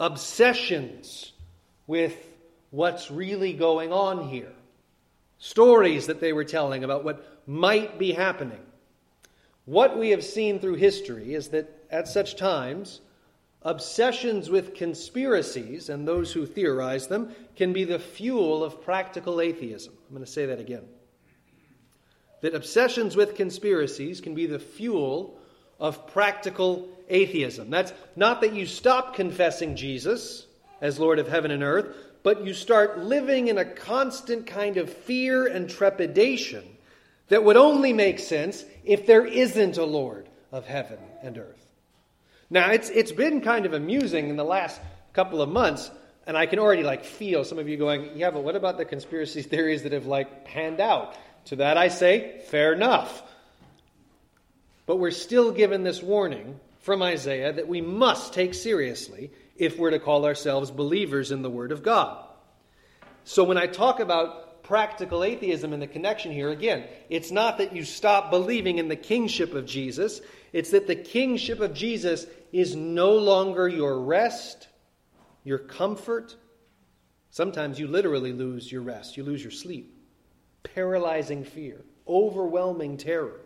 Obsessions 0.03 1.31
with 1.87 2.15
what's 2.71 3.09
really 3.09 3.53
going 3.53 3.93
on 3.93 4.27
here, 4.27 4.51
stories 5.37 6.07
that 6.07 6.19
they 6.19 6.33
were 6.33 6.43
telling 6.43 6.83
about 6.83 7.03
what 7.03 7.25
might 7.47 7.97
be 7.97 8.11
happening. 8.11 8.59
What 9.65 9.97
we 9.97 10.09
have 10.09 10.23
seen 10.23 10.59
through 10.59 10.75
history 10.75 11.33
is 11.33 11.49
that 11.49 11.69
at 11.89 12.07
such 12.07 12.35
times, 12.35 12.99
Obsessions 13.65 14.49
with 14.49 14.75
conspiracies 14.75 15.87
and 15.87 16.05
those 16.05 16.33
who 16.33 16.45
theorize 16.45 17.07
them 17.07 17.33
can 17.55 17.71
be 17.71 17.85
the 17.85 17.99
fuel 17.99 18.61
of 18.61 18.83
practical 18.83 19.39
atheism. 19.39 19.93
I'm 20.07 20.15
going 20.15 20.25
to 20.25 20.31
say 20.31 20.47
that 20.47 20.59
again. 20.59 20.83
That 22.41 22.55
obsessions 22.55 23.15
with 23.15 23.35
conspiracies 23.35 24.19
can 24.19 24.35
be 24.35 24.47
the 24.47 24.59
fuel 24.59 25.39
of 25.79 26.07
practical 26.07 26.89
atheism. 27.09 27.69
That's 27.69 27.93
not 28.15 28.41
that 28.41 28.53
you 28.53 28.65
stop 28.65 29.15
confessing 29.15 29.75
Jesus 29.75 30.45
as 30.81 30.99
Lord 30.99 31.19
of 31.19 31.27
heaven 31.27 31.51
and 31.51 31.63
earth, 31.63 31.95
but 32.23 32.45
you 32.45 32.53
start 32.53 32.99
living 32.99 33.47
in 33.47 33.57
a 33.57 33.65
constant 33.65 34.47
kind 34.47 34.77
of 34.77 34.91
fear 34.91 35.45
and 35.45 35.69
trepidation 35.69 36.63
that 37.27 37.43
would 37.43 37.57
only 37.57 37.93
make 37.93 38.19
sense 38.19 38.63
if 38.83 39.05
there 39.05 39.25
isn't 39.25 39.77
a 39.77 39.85
Lord 39.85 40.27
of 40.51 40.65
heaven 40.65 40.99
and 41.21 41.37
earth. 41.37 41.65
Now, 42.49 42.71
it's, 42.71 42.89
it's 42.89 43.11
been 43.11 43.41
kind 43.41 43.65
of 43.65 43.73
amusing 43.73 44.29
in 44.29 44.35
the 44.35 44.43
last 44.43 44.79
couple 45.13 45.41
of 45.41 45.49
months, 45.49 45.89
and 46.27 46.37
I 46.37 46.45
can 46.45 46.59
already 46.59 46.83
like 46.83 47.03
feel 47.03 47.43
some 47.43 47.59
of 47.59 47.67
you 47.67 47.77
going, 47.77 48.11
yeah, 48.15 48.31
but 48.31 48.43
what 48.43 48.55
about 48.55 48.77
the 48.77 48.85
conspiracy 48.85 49.41
theories 49.43 49.83
that 49.83 49.91
have 49.91 50.05
like 50.05 50.45
panned 50.45 50.79
out? 50.79 51.15
To 51.47 51.57
that 51.57 51.77
I 51.77 51.89
say, 51.89 52.41
fair 52.47 52.71
enough. 52.71 53.21
But 54.85 54.97
we're 54.97 55.11
still 55.11 55.51
given 55.51 55.83
this 55.83 56.01
warning 56.01 56.59
from 56.79 57.01
Isaiah 57.01 57.53
that 57.53 57.67
we 57.67 57.81
must 57.81 58.33
take 58.33 58.53
seriously 58.53 59.31
if 59.55 59.77
we're 59.77 59.91
to 59.91 59.99
call 59.99 60.25
ourselves 60.25 60.71
believers 60.71 61.31
in 61.31 61.41
the 61.41 61.49
Word 61.49 61.71
of 61.71 61.83
God. 61.83 62.25
So 63.23 63.45
when 63.45 63.57
I 63.57 63.67
talk 63.67 63.99
about 63.99 64.63
practical 64.63 65.23
atheism 65.23 65.71
and 65.71 65.81
the 65.81 65.87
connection 65.87 66.31
here, 66.31 66.49
again, 66.49 66.85
it's 67.09 67.31
not 67.31 67.57
that 67.59 67.75
you 67.75 67.83
stop 67.83 68.31
believing 68.31 68.77
in 68.77 68.89
the 68.89 68.95
kingship 68.95 69.53
of 69.53 69.65
Jesus, 69.65 70.21
it's 70.51 70.71
that 70.71 70.87
the 70.87 70.95
kingship 70.95 71.59
of 71.61 71.73
Jesus 71.73 72.25
is 72.51 72.75
no 72.75 73.13
longer 73.13 73.67
your 73.67 73.99
rest, 73.99 74.67
your 75.43 75.59
comfort. 75.59 76.35
Sometimes 77.31 77.79
you 77.79 77.87
literally 77.87 78.33
lose 78.33 78.71
your 78.71 78.81
rest, 78.81 79.15
you 79.17 79.23
lose 79.23 79.41
your 79.41 79.51
sleep. 79.51 79.97
Paralyzing 80.63 81.43
fear, 81.43 81.83
overwhelming 82.07 82.97
terror. 82.97 83.41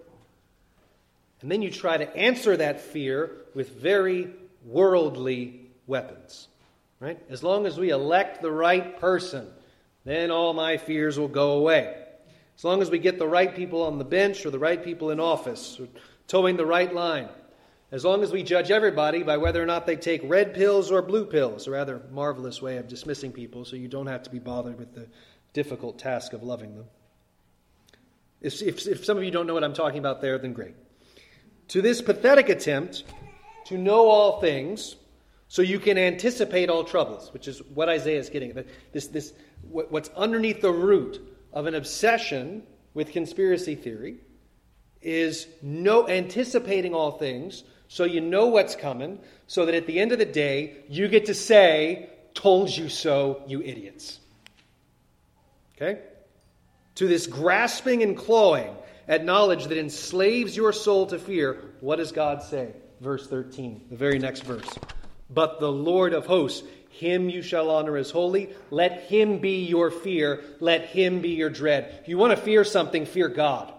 And 1.41 1.51
then 1.51 1.62
you 1.62 1.70
try 1.70 1.98
to 1.98 2.15
answer 2.15 2.58
that 2.58 2.82
fear 2.82 3.32
with 3.53 3.79
very 3.79 4.29
worldly 4.65 5.70
weapons. 5.86 6.48
Right? 7.00 7.20
As 7.29 7.44
long 7.44 7.65
as 7.65 7.77
we 7.77 7.89
elect 7.89 8.41
the 8.41 8.51
right 8.51 9.00
person, 9.00 9.48
then 10.03 10.32
all 10.32 10.53
my 10.53 10.77
fears 10.77 11.20
will 11.20 11.27
go 11.27 11.51
away. 11.51 11.96
As 12.58 12.63
long 12.63 12.82
as 12.82 12.89
we 12.89 12.98
get 12.98 13.20
the 13.20 13.27
right 13.27 13.56
people 13.56 13.84
on 13.84 14.00
the 14.00 14.03
bench 14.03 14.46
or 14.46 14.50
the 14.50 14.58
right 14.58 14.84
people 14.84 15.12
in 15.12 15.20
office, 15.20 15.79
or 15.79 15.88
towing 16.27 16.58
the 16.58 16.65
right 16.65 16.94
line. 16.94 17.29
As 17.91 18.03
long 18.03 18.24
as 18.24 18.32
we 18.32 18.44
judge 18.44 18.70
everybody 18.72 19.24
by 19.24 19.38
whether 19.38 19.62
or 19.62 19.65
not 19.65 19.86
they 19.86 19.96
take 19.96 20.22
red 20.24 20.53
pills 20.53 20.91
or 20.91 21.01
blue 21.01 21.25
pills, 21.25 21.67
a 21.67 21.72
rather 21.72 22.01
marvelous 22.12 22.62
way 22.62 22.77
of 22.77 22.88
dismissing 22.88 23.32
people 23.32 23.63
so 23.63 23.75
you 23.75 23.88
don't 23.88 24.08
have 24.08 24.24
to 24.24 24.29
be 24.29 24.39
bothered 24.39 24.77
with 24.77 24.94
the 24.94 25.08
difficult 25.53 25.98
task 25.98 26.34
of 26.34 26.44
loving 26.44 26.75
them. 26.75 26.86
If, 28.41 28.62
if, 28.62 28.88
if 28.88 29.06
some 29.06 29.17
of 29.17 29.24
you 29.24 29.32
don't 29.32 29.48
know 29.48 29.53
what 29.53 29.63
I'm 29.63 29.74
talking 29.74 30.00
about 30.00 30.22
there, 30.22 30.38
then 30.38 30.53
great. 30.53 30.75
To 31.69 31.81
this 31.81 32.01
pathetic 32.01 32.50
attempt 32.50 33.03
to 33.65 33.77
know 33.77 34.07
all 34.07 34.39
things 34.39 34.95
so 35.47 35.62
you 35.62 35.79
can 35.79 35.97
anticipate 35.97 36.69
all 36.69 36.83
troubles, 36.83 37.33
which 37.33 37.47
is 37.47 37.59
what 37.74 37.89
Isaiah 37.89 38.19
is 38.19 38.29
getting. 38.29 38.53
This, 38.91 39.07
this, 39.07 39.33
what's 39.69 40.09
underneath 40.09 40.62
the 40.62 40.71
root 40.71 41.21
of 41.53 41.65
an 41.65 41.75
obsession 41.75 42.63
with 42.93 43.12
conspiracy 43.12 43.75
theory 43.75 44.17
is 45.01 45.47
no 45.62 46.07
anticipating 46.07 46.93
all 46.93 47.12
things 47.12 47.63
so 47.88 48.03
you 48.03 48.19
know 48.19 48.47
what's 48.47 48.75
coming 48.75 49.19
so 49.47 49.65
that 49.65 49.75
at 49.75 49.88
the 49.88 50.00
end 50.00 50.12
of 50.12 50.19
the 50.19 50.25
day 50.25 50.77
you 50.89 51.07
get 51.07 51.25
to 51.25 51.33
say 51.33 52.09
told 52.33 52.69
you 52.75 52.89
so 52.89 53.41
you 53.47 53.62
idiots 53.62 54.19
okay 55.75 56.01
to 56.95 57.07
this 57.07 57.27
grasping 57.27 58.01
and 58.03 58.17
clawing 58.17 58.75
at 59.07 59.23
knowledge 59.23 59.65
that 59.65 59.77
enslaves 59.77 60.55
your 60.55 60.73
soul 60.73 61.05
to 61.07 61.19
fear 61.19 61.61
what 61.79 61.97
does 61.97 62.11
god 62.11 62.41
say 62.41 62.73
verse 63.01 63.27
13 63.27 63.85
the 63.89 63.95
very 63.95 64.19
next 64.19 64.41
verse 64.41 64.67
but 65.29 65.59
the 65.59 65.71
lord 65.71 66.13
of 66.13 66.25
hosts 66.25 66.63
him 66.97 67.29
you 67.29 67.43
shall 67.43 67.69
honor 67.69 67.95
as 67.95 68.09
holy. 68.09 68.49
Let 68.71 69.03
him 69.03 69.37
be 69.37 69.65
your 69.65 69.91
fear. 69.91 70.43
Let 70.59 70.87
him 70.87 71.21
be 71.21 71.29
your 71.29 71.49
dread. 71.49 71.99
If 72.01 72.07
you 72.07 72.17
want 72.17 72.31
to 72.31 72.43
fear 72.43 72.63
something, 72.63 73.05
fear 73.05 73.27
God. 73.27 73.71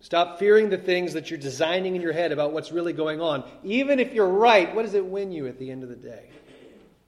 Stop 0.00 0.38
fearing 0.38 0.68
the 0.68 0.78
things 0.78 1.14
that 1.14 1.30
you're 1.30 1.38
designing 1.38 1.96
in 1.96 2.02
your 2.02 2.12
head 2.12 2.32
about 2.32 2.52
what's 2.52 2.72
really 2.72 2.92
going 2.92 3.20
on. 3.20 3.44
Even 3.64 3.98
if 3.98 4.12
you're 4.12 4.28
right, 4.28 4.74
what 4.74 4.82
does 4.82 4.94
it 4.94 5.04
win 5.04 5.32
you 5.32 5.46
at 5.46 5.58
the 5.58 5.70
end 5.70 5.82
of 5.82 5.88
the 5.88 5.96
day? 5.96 6.30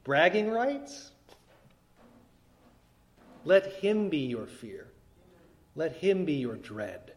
Bragging 0.04 0.50
rights? 0.50 1.10
Let 3.44 3.72
him 3.74 4.08
be 4.08 4.26
your 4.26 4.46
fear. 4.46 4.86
Let 5.76 5.96
him 5.96 6.24
be 6.24 6.34
your 6.34 6.56
dread. 6.56 7.12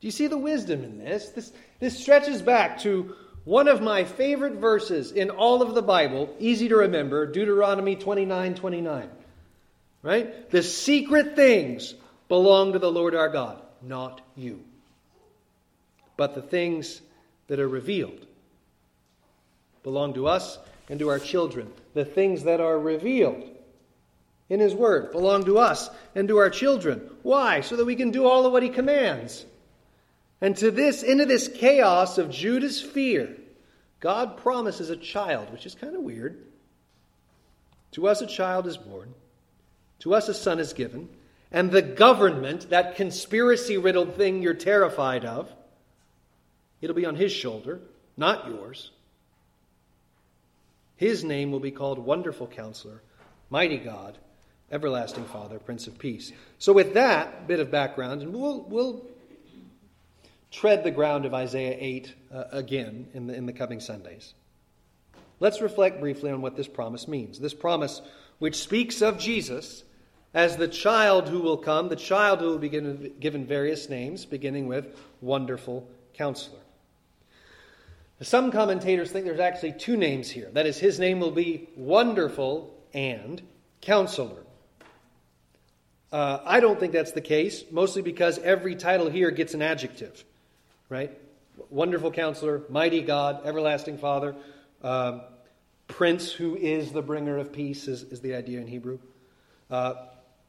Do 0.00 0.06
you 0.06 0.12
see 0.12 0.26
the 0.26 0.38
wisdom 0.38 0.84
in 0.84 0.98
this? 0.98 1.30
This, 1.30 1.52
this 1.80 1.98
stretches 1.98 2.42
back 2.42 2.80
to 2.80 3.14
one 3.44 3.68
of 3.68 3.82
my 3.82 4.04
favorite 4.04 4.54
verses 4.54 5.12
in 5.12 5.30
all 5.30 5.60
of 5.60 5.74
the 5.74 5.82
Bible, 5.82 6.34
easy 6.38 6.68
to 6.68 6.76
remember, 6.76 7.26
Deuteronomy 7.26 7.96
29 7.96 8.54
29. 8.54 9.08
Right? 10.02 10.50
The 10.50 10.62
secret 10.62 11.36
things 11.36 11.94
belong 12.28 12.72
to 12.72 12.78
the 12.78 12.90
Lord 12.90 13.14
our 13.14 13.28
God, 13.28 13.62
not 13.82 14.20
you. 14.36 14.62
But 16.16 16.34
the 16.34 16.42
things 16.42 17.00
that 17.48 17.60
are 17.60 17.68
revealed 17.68 18.26
belong 19.82 20.14
to 20.14 20.26
us 20.26 20.58
and 20.88 20.98
to 20.98 21.08
our 21.08 21.18
children. 21.18 21.70
The 21.94 22.04
things 22.04 22.44
that 22.44 22.60
are 22.60 22.78
revealed 22.78 23.48
in 24.48 24.60
His 24.60 24.74
Word 24.74 25.12
belong 25.12 25.44
to 25.44 25.58
us 25.58 25.90
and 26.14 26.28
to 26.28 26.38
our 26.38 26.50
children. 26.50 27.10
Why? 27.22 27.60
So 27.60 27.76
that 27.76 27.84
we 27.84 27.96
can 27.96 28.10
do 28.10 28.26
all 28.26 28.46
of 28.46 28.52
what 28.52 28.62
He 28.62 28.68
commands. 28.68 29.46
And 30.40 30.56
to 30.58 30.70
this, 30.70 31.02
into 31.02 31.24
this 31.24 31.48
chaos 31.48 32.18
of 32.18 32.30
Judah's 32.30 32.80
fear, 32.82 33.36
God 34.00 34.36
promises 34.36 34.90
a 34.90 34.96
child, 34.96 35.50
which 35.50 35.64
is 35.64 35.74
kind 35.74 35.96
of 35.96 36.02
weird. 36.02 36.44
To 37.92 38.08
us 38.08 38.20
a 38.20 38.26
child 38.26 38.66
is 38.66 38.76
born, 38.76 39.14
to 40.00 40.14
us 40.14 40.28
a 40.28 40.34
son 40.34 40.58
is 40.58 40.72
given, 40.72 41.08
and 41.50 41.70
the 41.70 41.80
government, 41.80 42.68
that 42.70 42.96
conspiracy 42.96 43.78
riddled 43.78 44.16
thing 44.16 44.42
you're 44.42 44.52
terrified 44.52 45.24
of, 45.24 45.48
it'll 46.80 46.96
be 46.96 47.06
on 47.06 47.14
his 47.14 47.32
shoulder, 47.32 47.80
not 48.16 48.48
yours. 48.48 48.90
His 50.96 51.22
name 51.22 51.52
will 51.52 51.60
be 51.60 51.70
called 51.70 51.98
Wonderful 51.98 52.48
Counselor, 52.48 53.00
Mighty 53.50 53.78
God, 53.78 54.18
Everlasting 54.70 55.24
Father, 55.24 55.58
Prince 55.58 55.86
of 55.86 55.98
Peace. 55.98 56.32
So, 56.58 56.72
with 56.72 56.94
that 56.94 57.46
bit 57.46 57.60
of 57.60 57.70
background, 57.70 58.22
and 58.22 58.34
we'll, 58.34 58.62
we'll 58.62 59.06
tread 60.50 60.84
the 60.84 60.90
ground 60.90 61.24
of 61.24 61.34
Isaiah 61.34 61.76
8 61.78 62.14
uh, 62.32 62.44
again 62.52 63.08
in 63.12 63.26
the, 63.26 63.34
in 63.34 63.46
the 63.46 63.52
coming 63.52 63.80
Sundays. 63.80 64.34
Let's 65.40 65.60
reflect 65.60 66.00
briefly 66.00 66.30
on 66.30 66.40
what 66.42 66.56
this 66.56 66.68
promise 66.68 67.08
means. 67.08 67.38
This 67.38 67.54
promise, 67.54 68.00
which 68.38 68.56
speaks 68.56 69.02
of 69.02 69.18
Jesus 69.18 69.84
as 70.32 70.56
the 70.56 70.68
child 70.68 71.28
who 71.28 71.40
will 71.40 71.56
come, 71.56 71.88
the 71.88 71.96
child 71.96 72.40
who 72.40 72.46
will 72.46 72.58
be 72.58 72.68
given, 72.68 73.14
given 73.20 73.46
various 73.46 73.88
names, 73.88 74.24
beginning 74.24 74.66
with 74.66 74.96
Wonderful 75.20 75.88
Counselor. 76.14 76.58
Some 78.20 78.52
commentators 78.52 79.10
think 79.10 79.26
there's 79.26 79.40
actually 79.40 79.72
two 79.72 79.96
names 79.96 80.30
here. 80.30 80.48
That 80.52 80.66
is, 80.66 80.78
his 80.78 80.98
name 80.98 81.20
will 81.20 81.32
be 81.32 81.68
Wonderful 81.76 82.74
and 82.94 83.42
Counselor. 83.80 84.43
Uh, 86.14 86.40
I 86.44 86.60
don't 86.60 86.78
think 86.78 86.92
that's 86.92 87.10
the 87.10 87.20
case, 87.20 87.64
mostly 87.72 88.02
because 88.02 88.38
every 88.38 88.76
title 88.76 89.10
here 89.10 89.32
gets 89.32 89.54
an 89.54 89.62
adjective 89.62 90.24
right? 90.88 91.10
Wonderful 91.70 92.10
counselor, 92.12 92.62
mighty 92.68 93.00
God, 93.00 93.44
everlasting 93.44 93.98
Father, 93.98 94.36
uh, 94.82 95.20
Prince 95.88 96.32
who 96.32 96.56
is 96.56 96.92
the 96.92 97.02
bringer 97.02 97.38
of 97.38 97.52
peace, 97.52 97.88
is, 97.88 98.02
is 98.04 98.20
the 98.20 98.34
idea 98.34 98.60
in 98.60 98.66
Hebrew. 98.66 98.98
Uh, 99.70 99.94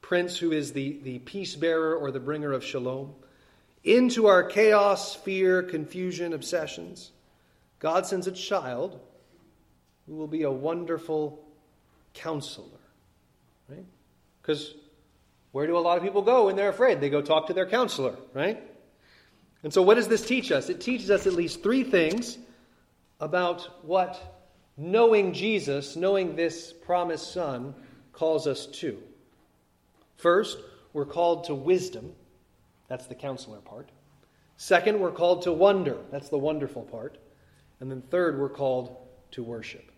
Prince 0.01 0.37
who 0.37 0.51
is 0.51 0.73
the, 0.73 0.99
the 1.03 1.19
peace 1.19 1.55
bearer 1.55 1.95
or 1.95 2.11
the 2.11 2.19
bringer 2.19 2.53
of 2.53 2.63
shalom. 2.63 3.13
Into 3.83 4.27
our 4.27 4.43
chaos, 4.43 5.15
fear, 5.15 5.63
confusion, 5.63 6.33
obsessions, 6.33 7.11
God 7.79 8.05
sends 8.05 8.27
a 8.27 8.31
child 8.31 8.99
who 10.07 10.15
will 10.15 10.27
be 10.27 10.43
a 10.43 10.51
wonderful 10.51 11.43
counselor. 12.13 12.67
Right? 13.67 13.85
Because 14.41 14.75
where 15.55 15.67
do 15.67 15.77
a 15.77 15.79
lot 15.79 15.95
of 15.95 16.03
people 16.03 16.21
go 16.21 16.47
when 16.47 16.57
they're 16.57 16.67
afraid? 16.67 16.99
They 16.99 17.09
go 17.09 17.21
talk 17.21 17.47
to 17.47 17.53
their 17.53 17.65
counselor, 17.65 18.17
right? 18.33 18.61
And 19.63 19.73
so, 19.73 19.81
what 19.83 19.95
does 19.95 20.09
this 20.09 20.25
teach 20.25 20.51
us? 20.51 20.67
It 20.67 20.81
teaches 20.81 21.09
us 21.09 21.27
at 21.27 21.31
least 21.31 21.63
three 21.63 21.85
things 21.85 22.37
about 23.21 23.61
what 23.85 24.43
knowing 24.75 25.31
Jesus, 25.31 25.95
knowing 25.95 26.35
this 26.35 26.73
promised 26.73 27.31
Son, 27.31 27.73
calls 28.11 28.47
us 28.47 28.65
to. 28.65 29.01
First, 30.17 30.57
we're 30.91 31.05
called 31.05 31.45
to 31.45 31.55
wisdom. 31.55 32.11
That's 32.89 33.07
the 33.07 33.15
counselor 33.15 33.59
part. 33.59 33.87
Second, 34.57 34.99
we're 34.99 35.13
called 35.13 35.43
to 35.43 35.53
wonder. 35.53 35.95
That's 36.11 36.27
the 36.27 36.37
wonderful 36.37 36.81
part. 36.81 37.17
And 37.79 37.89
then 37.89 38.01
third, 38.01 38.37
we're 38.37 38.49
called 38.49 38.97
to 39.31 39.41
worship. 39.41 39.89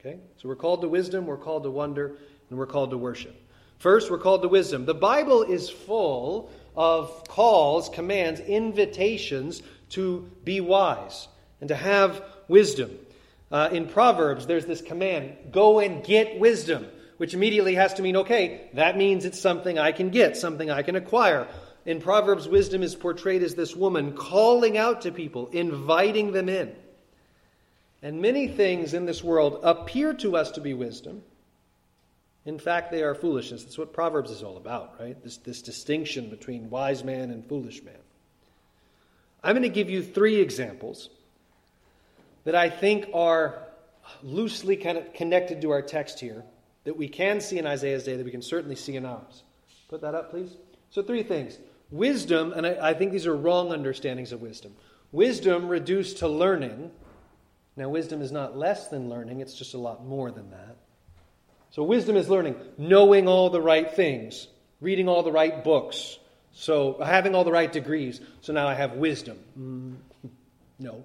Okay? 0.00 0.18
So 0.36 0.50
we're 0.50 0.56
called 0.56 0.82
to 0.82 0.88
wisdom, 0.90 1.24
we're 1.24 1.38
called 1.38 1.62
to 1.62 1.70
wonder, 1.70 2.18
and 2.50 2.58
we're 2.58 2.66
called 2.66 2.90
to 2.90 2.98
worship. 2.98 3.47
First, 3.78 4.10
we're 4.10 4.18
called 4.18 4.42
to 4.42 4.48
wisdom. 4.48 4.86
The 4.86 4.94
Bible 4.94 5.42
is 5.42 5.70
full 5.70 6.50
of 6.76 7.26
calls, 7.28 7.88
commands, 7.88 8.40
invitations 8.40 9.62
to 9.90 10.28
be 10.44 10.60
wise 10.60 11.28
and 11.60 11.68
to 11.68 11.76
have 11.76 12.22
wisdom. 12.48 12.90
Uh, 13.50 13.68
in 13.72 13.86
Proverbs, 13.88 14.46
there's 14.46 14.66
this 14.66 14.82
command 14.82 15.36
go 15.52 15.78
and 15.78 16.04
get 16.04 16.38
wisdom, 16.38 16.86
which 17.16 17.34
immediately 17.34 17.74
has 17.76 17.94
to 17.94 18.02
mean 18.02 18.16
okay, 18.16 18.68
that 18.74 18.96
means 18.96 19.24
it's 19.24 19.40
something 19.40 19.78
I 19.78 19.92
can 19.92 20.10
get, 20.10 20.36
something 20.36 20.70
I 20.70 20.82
can 20.82 20.96
acquire. 20.96 21.46
In 21.86 22.00
Proverbs, 22.00 22.46
wisdom 22.48 22.82
is 22.82 22.94
portrayed 22.94 23.42
as 23.42 23.54
this 23.54 23.74
woman 23.74 24.12
calling 24.12 24.76
out 24.76 25.02
to 25.02 25.12
people, 25.12 25.48
inviting 25.52 26.32
them 26.32 26.48
in. 26.48 26.74
And 28.02 28.20
many 28.20 28.48
things 28.48 28.92
in 28.92 29.06
this 29.06 29.24
world 29.24 29.60
appear 29.62 30.14
to 30.14 30.36
us 30.36 30.50
to 30.52 30.60
be 30.60 30.74
wisdom, 30.74 31.22
in 32.48 32.58
fact, 32.58 32.90
they 32.90 33.02
are 33.02 33.14
foolishness. 33.14 33.62
That's 33.62 33.76
what 33.76 33.92
Proverbs 33.92 34.30
is 34.30 34.42
all 34.42 34.56
about, 34.56 34.98
right? 34.98 35.22
This, 35.22 35.36
this 35.36 35.60
distinction 35.60 36.30
between 36.30 36.70
wise 36.70 37.04
man 37.04 37.30
and 37.30 37.46
foolish 37.46 37.82
man. 37.82 37.98
I'm 39.44 39.52
going 39.52 39.64
to 39.64 39.68
give 39.68 39.90
you 39.90 40.02
three 40.02 40.36
examples 40.36 41.10
that 42.44 42.54
I 42.54 42.70
think 42.70 43.10
are 43.12 43.64
loosely 44.22 44.76
kind 44.76 44.96
of 44.96 45.12
connected 45.12 45.60
to 45.60 45.72
our 45.72 45.82
text 45.82 46.20
here 46.20 46.42
that 46.84 46.96
we 46.96 47.06
can 47.06 47.42
see 47.42 47.58
in 47.58 47.66
Isaiah's 47.66 48.04
day, 48.04 48.16
that 48.16 48.24
we 48.24 48.30
can 48.30 48.40
certainly 48.40 48.76
see 48.76 48.96
in 48.96 49.04
ours. 49.04 49.42
Put 49.90 50.00
that 50.00 50.14
up, 50.14 50.30
please. 50.30 50.56
So, 50.88 51.02
three 51.02 51.22
things. 51.22 51.58
Wisdom, 51.90 52.54
and 52.54 52.66
I, 52.66 52.78
I 52.80 52.94
think 52.94 53.12
these 53.12 53.26
are 53.26 53.36
wrong 53.36 53.74
understandings 53.74 54.32
of 54.32 54.40
wisdom. 54.40 54.74
Wisdom 55.12 55.68
reduced 55.68 56.18
to 56.18 56.28
learning. 56.28 56.92
Now, 57.76 57.90
wisdom 57.90 58.22
is 58.22 58.32
not 58.32 58.56
less 58.56 58.88
than 58.88 59.10
learning, 59.10 59.40
it's 59.40 59.52
just 59.52 59.74
a 59.74 59.78
lot 59.78 60.06
more 60.06 60.30
than 60.30 60.50
that. 60.50 60.77
So, 61.70 61.82
wisdom 61.82 62.16
is 62.16 62.28
learning, 62.28 62.56
knowing 62.76 63.28
all 63.28 63.50
the 63.50 63.60
right 63.60 63.90
things, 63.90 64.48
reading 64.80 65.08
all 65.08 65.22
the 65.22 65.32
right 65.32 65.62
books, 65.62 66.18
so 66.58 66.98
having 67.00 67.36
all 67.36 67.44
the 67.44 67.52
right 67.52 67.72
degrees. 67.72 68.20
So 68.40 68.52
now 68.52 68.66
I 68.66 68.74
have 68.74 68.94
wisdom. 68.94 69.38
Mm, 69.56 70.30
no. 70.80 71.04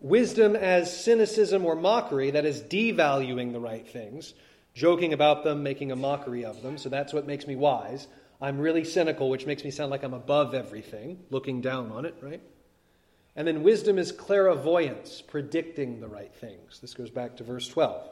Wisdom 0.00 0.56
as 0.56 1.04
cynicism 1.04 1.64
or 1.64 1.76
mockery, 1.76 2.32
that 2.32 2.44
is 2.44 2.60
devaluing 2.60 3.52
the 3.52 3.60
right 3.60 3.86
things, 3.86 4.34
joking 4.74 5.12
about 5.12 5.44
them, 5.44 5.62
making 5.62 5.92
a 5.92 5.96
mockery 5.96 6.44
of 6.44 6.62
them. 6.62 6.78
So 6.78 6.88
that's 6.88 7.12
what 7.12 7.28
makes 7.28 7.46
me 7.46 7.54
wise. 7.54 8.08
I'm 8.40 8.58
really 8.58 8.82
cynical, 8.82 9.30
which 9.30 9.46
makes 9.46 9.62
me 9.62 9.70
sound 9.70 9.92
like 9.92 10.02
I'm 10.02 10.14
above 10.14 10.52
everything, 10.52 11.20
looking 11.30 11.60
down 11.60 11.92
on 11.92 12.04
it, 12.04 12.16
right? 12.20 12.40
And 13.36 13.46
then 13.46 13.62
wisdom 13.62 13.98
is 13.98 14.10
clairvoyance, 14.10 15.22
predicting 15.22 16.00
the 16.00 16.08
right 16.08 16.34
things. 16.34 16.80
This 16.80 16.94
goes 16.94 17.10
back 17.10 17.36
to 17.36 17.44
verse 17.44 17.68
12. 17.68 18.08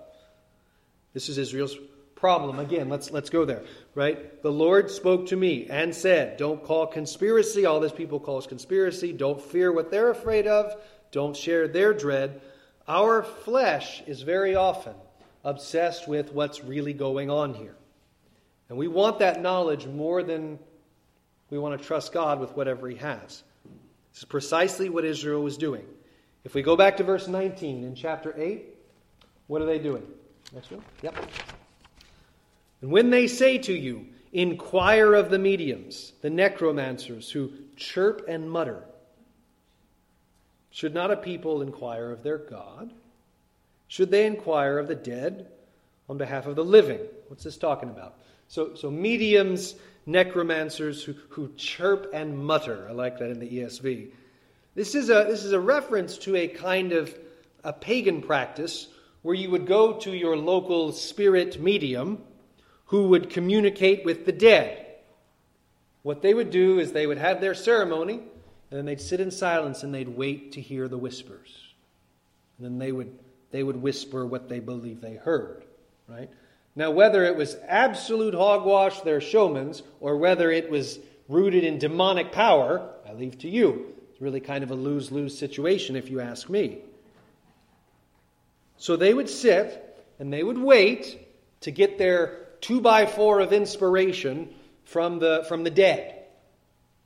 This 1.12 1.28
is 1.28 1.38
Israel's 1.38 1.76
problem. 2.14 2.58
Again, 2.58 2.88
let's, 2.88 3.10
let's 3.10 3.30
go 3.30 3.44
there, 3.44 3.62
right? 3.94 4.42
The 4.42 4.52
Lord 4.52 4.90
spoke 4.90 5.26
to 5.28 5.36
me 5.36 5.66
and 5.70 5.94
said, 5.94 6.36
Don't 6.36 6.62
call 6.62 6.86
conspiracy, 6.86 7.64
all 7.64 7.80
this 7.80 7.92
people 7.92 8.20
calls 8.20 8.46
conspiracy. 8.46 9.12
Don't 9.12 9.40
fear 9.40 9.72
what 9.72 9.90
they're 9.90 10.10
afraid 10.10 10.46
of. 10.46 10.74
Don't 11.12 11.36
share 11.36 11.68
their 11.68 11.94
dread. 11.94 12.40
Our 12.86 13.22
flesh 13.22 14.02
is 14.06 14.22
very 14.22 14.54
often 14.54 14.94
obsessed 15.44 16.08
with 16.08 16.32
what's 16.32 16.64
really 16.64 16.92
going 16.92 17.30
on 17.30 17.54
here. 17.54 17.76
And 18.68 18.76
we 18.76 18.88
want 18.88 19.20
that 19.20 19.40
knowledge 19.40 19.86
more 19.86 20.22
than 20.22 20.58
we 21.50 21.58
want 21.58 21.80
to 21.80 21.86
trust 21.86 22.12
God 22.12 22.40
with 22.40 22.52
whatever 22.56 22.88
He 22.88 22.96
has. 22.96 23.42
This 24.12 24.18
is 24.18 24.24
precisely 24.24 24.88
what 24.88 25.04
Israel 25.04 25.42
was 25.42 25.56
doing. 25.56 25.84
If 26.44 26.54
we 26.54 26.62
go 26.62 26.76
back 26.76 26.96
to 26.98 27.04
verse 27.04 27.28
19 27.28 27.84
in 27.84 27.94
chapter 27.94 28.34
8, 28.36 28.64
what 29.46 29.62
are 29.62 29.66
they 29.66 29.78
doing? 29.78 30.06
Next 30.52 30.70
one? 30.70 30.82
Yep. 31.02 31.14
And 32.80 32.90
when 32.90 33.10
they 33.10 33.26
say 33.26 33.58
to 33.58 33.72
you, 33.72 34.06
Inquire 34.32 35.14
of 35.14 35.30
the 35.30 35.38
mediums, 35.38 36.12
the 36.20 36.28
necromancers 36.28 37.30
who 37.30 37.50
chirp 37.76 38.26
and 38.28 38.50
mutter, 38.50 38.84
should 40.70 40.92
not 40.92 41.10
a 41.10 41.16
people 41.16 41.62
inquire 41.62 42.10
of 42.10 42.22
their 42.22 42.36
God? 42.36 42.92
Should 43.86 44.10
they 44.10 44.26
inquire 44.26 44.78
of 44.78 44.86
the 44.86 44.94
dead 44.94 45.48
on 46.10 46.18
behalf 46.18 46.46
of 46.46 46.56
the 46.56 46.64
living? 46.64 47.00
What's 47.28 47.42
this 47.42 47.56
talking 47.56 47.88
about? 47.88 48.18
So, 48.48 48.74
so 48.74 48.90
mediums, 48.90 49.76
necromancers 50.04 51.02
who, 51.02 51.14
who 51.30 51.50
chirp 51.56 52.10
and 52.12 52.38
mutter. 52.38 52.86
I 52.88 52.92
like 52.92 53.18
that 53.18 53.30
in 53.30 53.40
the 53.40 53.48
ESV. 53.48 54.10
This 54.74 54.94
is 54.94 55.08
a, 55.08 55.24
this 55.26 55.42
is 55.42 55.52
a 55.52 55.60
reference 55.60 56.18
to 56.18 56.36
a 56.36 56.48
kind 56.48 56.92
of 56.92 57.14
a 57.64 57.72
pagan 57.72 58.20
practice 58.20 58.88
where 59.28 59.36
you 59.36 59.50
would 59.50 59.66
go 59.66 59.92
to 59.92 60.16
your 60.16 60.38
local 60.38 60.90
spirit 60.90 61.60
medium 61.60 62.16
who 62.86 63.08
would 63.08 63.28
communicate 63.28 64.02
with 64.02 64.24
the 64.24 64.32
dead. 64.32 64.86
What 66.00 66.22
they 66.22 66.32
would 66.32 66.50
do 66.50 66.78
is 66.78 66.92
they 66.92 67.06
would 67.06 67.18
have 67.18 67.38
their 67.38 67.54
ceremony, 67.54 68.14
and 68.14 68.78
then 68.78 68.86
they'd 68.86 69.02
sit 69.02 69.20
in 69.20 69.30
silence 69.30 69.82
and 69.82 69.94
they'd 69.94 70.08
wait 70.08 70.52
to 70.52 70.62
hear 70.62 70.88
the 70.88 70.96
whispers. 70.96 71.74
And 72.56 72.64
then 72.64 72.78
they 72.78 72.90
would, 72.90 73.18
they 73.50 73.62
would 73.62 73.76
whisper 73.76 74.24
what 74.24 74.48
they 74.48 74.60
believe 74.60 75.02
they 75.02 75.16
heard, 75.16 75.62
right? 76.08 76.30
Now, 76.74 76.90
whether 76.90 77.22
it 77.22 77.36
was 77.36 77.54
absolute 77.66 78.32
hogwash, 78.32 79.02
their 79.02 79.20
showmans, 79.20 79.82
or 80.00 80.16
whether 80.16 80.50
it 80.50 80.70
was 80.70 81.00
rooted 81.28 81.64
in 81.64 81.78
demonic 81.78 82.32
power, 82.32 82.94
I 83.06 83.12
leave 83.12 83.36
to 83.40 83.50
you. 83.50 83.92
It's 84.10 84.22
really 84.22 84.40
kind 84.40 84.64
of 84.64 84.70
a 84.70 84.74
lose 84.74 85.12
lose 85.12 85.36
situation, 85.36 85.96
if 85.96 86.08
you 86.08 86.20
ask 86.22 86.48
me. 86.48 86.78
So 88.78 88.96
they 88.96 89.12
would 89.12 89.28
sit 89.28 89.84
and 90.18 90.32
they 90.32 90.42
would 90.42 90.58
wait 90.58 91.18
to 91.60 91.70
get 91.70 91.98
their 91.98 92.46
two 92.60 92.80
by 92.80 93.06
four 93.06 93.40
of 93.40 93.52
inspiration 93.52 94.48
from 94.84 95.18
the, 95.18 95.44
from 95.48 95.64
the 95.64 95.70
dead. 95.70 96.14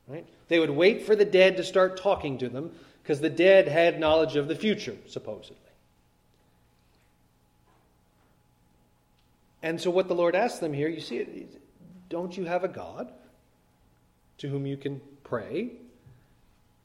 Right? 0.07 0.25
They 0.47 0.59
would 0.59 0.69
wait 0.69 1.03
for 1.03 1.15
the 1.15 1.25
dead 1.25 1.57
to 1.57 1.63
start 1.63 2.01
talking 2.01 2.37
to 2.39 2.49
them 2.49 2.71
because 3.01 3.19
the 3.19 3.29
dead 3.29 3.67
had 3.67 3.99
knowledge 3.99 4.35
of 4.35 4.47
the 4.47 4.55
future, 4.55 4.95
supposedly. 5.07 5.57
And 9.61 9.79
so, 9.79 9.89
what 9.89 10.09
the 10.09 10.15
Lord 10.15 10.35
asks 10.35 10.59
them 10.59 10.73
here, 10.73 10.89
you 10.89 10.99
see 10.99 11.47
don't 12.09 12.37
you 12.37 12.45
have 12.45 12.63
a 12.63 12.67
God 12.67 13.11
to 14.39 14.49
whom 14.49 14.65
you 14.65 14.77
can 14.77 15.01
pray? 15.23 15.71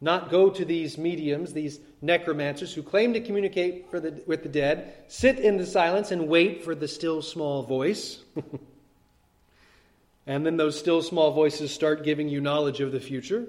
Not 0.00 0.30
go 0.30 0.48
to 0.50 0.64
these 0.64 0.96
mediums, 0.96 1.52
these 1.52 1.80
necromancers 2.00 2.72
who 2.72 2.82
claim 2.82 3.12
to 3.14 3.20
communicate 3.20 3.90
the, 3.90 4.22
with 4.26 4.44
the 4.44 4.48
dead, 4.48 4.94
sit 5.08 5.40
in 5.40 5.56
the 5.56 5.66
silence 5.66 6.12
and 6.12 6.28
wait 6.28 6.62
for 6.62 6.74
the 6.74 6.86
still 6.86 7.20
small 7.20 7.64
voice. 7.64 8.22
and 10.26 10.46
then 10.46 10.56
those 10.56 10.78
still 10.78 11.02
small 11.02 11.32
voices 11.32 11.72
start 11.72 12.04
giving 12.04 12.28
you 12.28 12.40
knowledge 12.40 12.80
of 12.80 12.92
the 12.92 13.00
future. 13.00 13.46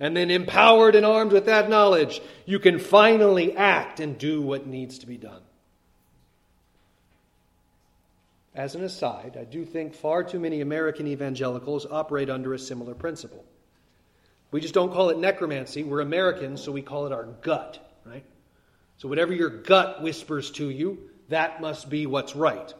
And 0.00 0.16
then, 0.16 0.30
empowered 0.30 0.94
and 0.94 1.04
armed 1.04 1.32
with 1.32 1.46
that 1.46 1.68
knowledge, 1.68 2.20
you 2.46 2.60
can 2.60 2.78
finally 2.78 3.56
act 3.56 3.98
and 3.98 4.16
do 4.16 4.40
what 4.40 4.64
needs 4.64 5.00
to 5.00 5.06
be 5.06 5.16
done. 5.16 5.42
As 8.54 8.76
an 8.76 8.84
aside, 8.84 9.36
I 9.40 9.44
do 9.44 9.64
think 9.64 9.94
far 9.94 10.22
too 10.22 10.38
many 10.38 10.60
American 10.60 11.08
evangelicals 11.08 11.84
operate 11.90 12.30
under 12.30 12.54
a 12.54 12.58
similar 12.58 12.94
principle. 12.94 13.44
We 14.50 14.60
just 14.60 14.74
don't 14.74 14.92
call 14.92 15.10
it 15.10 15.18
necromancy. 15.18 15.82
We're 15.82 16.00
Americans, 16.00 16.62
so 16.62 16.72
we 16.72 16.82
call 16.82 17.06
it 17.06 17.12
our 17.12 17.24
gut, 17.24 17.78
right? 18.04 18.24
So 18.96 19.08
whatever 19.08 19.32
your 19.32 19.50
gut 19.50 20.02
whispers 20.02 20.50
to 20.52 20.68
you, 20.70 21.10
that 21.28 21.60
must 21.60 21.90
be 21.90 22.06
what's 22.06 22.34
right. 22.34 22.72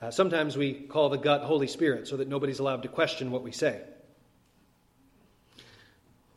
Uh, 0.00 0.10
sometimes 0.10 0.56
we 0.56 0.74
call 0.74 1.08
the 1.08 1.18
gut 1.18 1.42
Holy 1.42 1.66
Spirit 1.66 2.08
so 2.08 2.16
that 2.16 2.28
nobody's 2.28 2.58
allowed 2.58 2.82
to 2.82 2.88
question 2.88 3.30
what 3.30 3.42
we 3.42 3.52
say. 3.52 3.80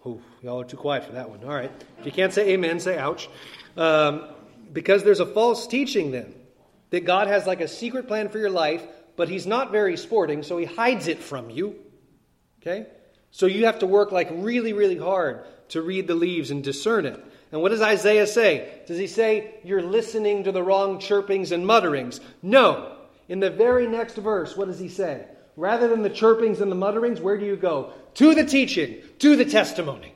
Oh, 0.06 0.20
y'all 0.42 0.62
are 0.62 0.66
too 0.66 0.78
quiet 0.78 1.04
for 1.04 1.14
that 1.14 1.30
one. 1.30 1.44
All 1.44 1.50
right. 1.50 1.72
If 2.00 2.06
you 2.06 2.12
can't 2.12 2.34
say 2.34 2.50
amen, 2.50 2.80
say 2.80 2.98
ouch. 2.98 3.30
Um, 3.78 4.28
because 4.74 5.04
there's 5.04 5.20
a 5.20 5.26
false 5.26 5.68
teaching 5.68 6.12
then 6.12 6.34
that 6.90 7.06
God 7.06 7.28
has 7.28 7.46
like 7.46 7.62
a 7.62 7.68
secret 7.68 8.08
plan 8.08 8.30
for 8.30 8.40
your 8.40 8.50
life, 8.50 8.84
but 9.16 9.30
He's 9.30 9.46
not 9.46 9.72
very 9.72 9.98
sporting, 9.98 10.42
so 10.44 10.58
He 10.58 10.66
hides 10.66 11.08
it 11.08 11.20
from 11.20 11.50
you. 11.50 11.76
Okay? 12.62 12.88
So 13.32 13.46
you 13.46 13.66
have 13.66 13.80
to 13.80 13.88
work 13.88 14.12
like 14.12 14.30
really, 14.32 14.74
really 14.74 14.98
hard 14.98 15.44
to 15.70 15.82
read 15.82 16.08
the 16.08 16.16
leaves 16.16 16.52
and 16.52 16.64
discern 16.64 17.06
it. 17.06 17.24
And 17.52 17.62
what 17.62 17.70
does 17.70 17.82
Isaiah 17.82 18.28
say? 18.28 18.82
Does 18.88 18.98
he 18.98 19.08
say 19.08 19.56
you're 19.64 19.82
listening 19.82 20.44
to 20.44 20.52
the 20.52 20.64
wrong 20.64 21.00
chirpings 21.00 21.52
and 21.52 21.66
mutterings? 21.66 22.22
No. 22.42 22.98
In 23.28 23.40
the 23.40 23.50
very 23.50 23.88
next 23.88 24.16
verse, 24.16 24.56
what 24.56 24.68
does 24.68 24.80
he 24.80 24.90
say? 24.90 25.26
Rather 25.56 25.88
than 25.88 26.02
the 26.02 26.10
chirpings 26.10 26.62
and 26.62 26.72
the 26.72 26.76
mutterings, 26.76 27.20
where 27.20 27.38
do 27.38 27.46
you 27.46 27.56
go? 27.56 27.94
To 28.16 28.36
the 28.36 28.46
teaching, 28.46 29.02
to 29.20 29.36
the 29.36 29.46
testimony. 29.46 30.14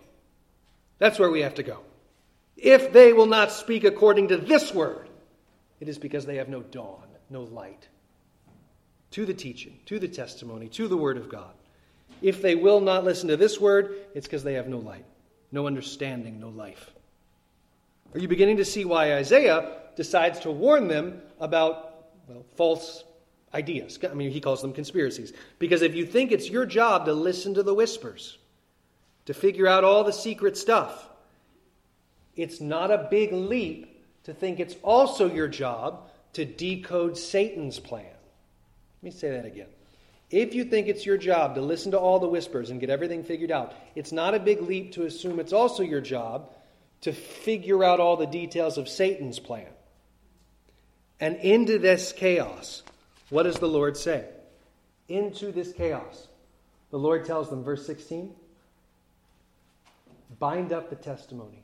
That's 0.98 1.20
where 1.20 1.32
we 1.32 1.42
have 1.42 1.56
to 1.56 1.64
go. 1.64 1.80
If 2.58 2.94
they 2.94 3.12
will 3.12 3.26
not 3.26 3.52
speak 3.52 3.84
according 3.84 4.30
to 4.30 4.38
this 4.38 4.74
word, 4.74 5.10
it 5.80 5.90
is 5.90 5.98
because 5.98 6.26
they 6.26 6.38
have 6.38 6.50
no 6.50 6.62
dawn, 6.62 7.08
no 7.30 7.44
light. 7.44 7.88
To 9.12 9.26
the 9.26 9.34
teaching, 9.34 9.80
to 9.86 10.00
the 10.00 10.08
testimony, 10.08 10.70
to 10.70 10.88
the 10.88 10.98
word 10.98 11.18
of 11.18 11.30
God. 11.30 11.54
If 12.22 12.42
they 12.42 12.56
will 12.56 12.82
not 12.82 13.04
listen 13.04 13.30
to 13.30 13.38
this 13.38 13.60
word, 13.60 13.96
it's 14.14 14.28
because 14.28 14.44
they 14.44 14.54
have 14.54 14.68
no 14.68 14.80
light, 14.80 15.06
no 15.52 15.68
understanding, 15.68 16.40
no 16.40 16.50
life. 16.50 16.92
Are 18.14 18.20
you 18.20 18.28
beginning 18.28 18.58
to 18.58 18.66
see 18.66 18.86
why 18.86 19.16
Isaiah 19.16 19.80
decides 19.96 20.40
to 20.42 20.52
warn 20.52 20.88
them 20.88 21.22
about 21.40 22.08
well, 22.28 22.46
false 22.56 23.04
ideas? 23.54 24.00
I 24.10 24.14
mean, 24.14 24.32
he 24.32 24.40
calls 24.40 24.62
them 24.62 24.72
conspiracies. 24.72 25.34
Because 25.60 25.82
if 25.82 25.96
you 25.96 26.06
think 26.06 26.32
it's 26.32 26.50
your 26.50 26.66
job 26.66 27.06
to 27.06 27.14
listen 27.14 27.54
to 27.56 27.64
the 27.64 27.74
whispers, 27.74 28.38
to 29.26 29.34
figure 29.34 29.68
out 29.68 29.84
all 29.84 30.04
the 30.04 30.14
secret 30.14 30.58
stuff, 30.58 31.10
it's 32.36 32.62
not 32.62 32.92
a 32.92 33.08
big 33.10 33.34
leap 33.34 34.04
to 34.24 34.34
think 34.34 34.60
it's 34.60 34.76
also 34.82 35.32
your 35.32 35.48
job 35.48 36.10
to 36.34 36.46
decode 36.46 37.18
Satan's 37.18 37.80
plan. 37.80 38.06
Let 38.06 39.04
me 39.04 39.12
say 39.12 39.32
that 39.32 39.46
again. 39.46 39.68
If 40.36 40.54
you 40.54 40.66
think 40.66 40.90
it's 40.90 41.06
your 41.06 41.16
job 41.16 41.56
to 41.56 41.62
listen 41.62 41.92
to 41.92 41.98
all 41.98 42.20
the 42.20 42.28
whispers 42.28 42.70
and 42.70 42.82
get 42.82 42.90
everything 42.90 43.24
figured 43.24 43.52
out, 43.52 43.74
it's 43.96 44.12
not 44.12 44.36
a 44.36 44.40
big 44.40 44.62
leap 44.62 44.92
to 44.92 45.06
assume 45.06 45.40
it's 45.40 45.54
also 45.54 45.82
your 45.82 46.02
job 46.02 46.54
to 47.02 47.14
figure 47.14 47.86
out 47.86 48.02
all 48.02 48.18
the 48.18 48.26
details 48.26 48.78
of 48.78 48.90
Satan's 48.90 49.40
plan. 49.40 49.70
And 51.22 51.38
into 51.38 51.80
this 51.80 52.12
chaos, 52.12 52.84
what 53.30 53.44
does 53.44 53.60
the 53.60 53.70
Lord 53.70 53.96
say? 53.96 54.26
Into 55.08 55.54
this 55.54 55.72
chaos, 55.72 56.28
the 56.92 57.00
Lord 57.00 57.24
tells 57.24 57.50
them, 57.50 57.64
verse 57.64 57.86
16, 57.86 58.36
bind 60.38 60.74
up 60.74 60.90
the 60.90 60.98
testimony, 60.98 61.64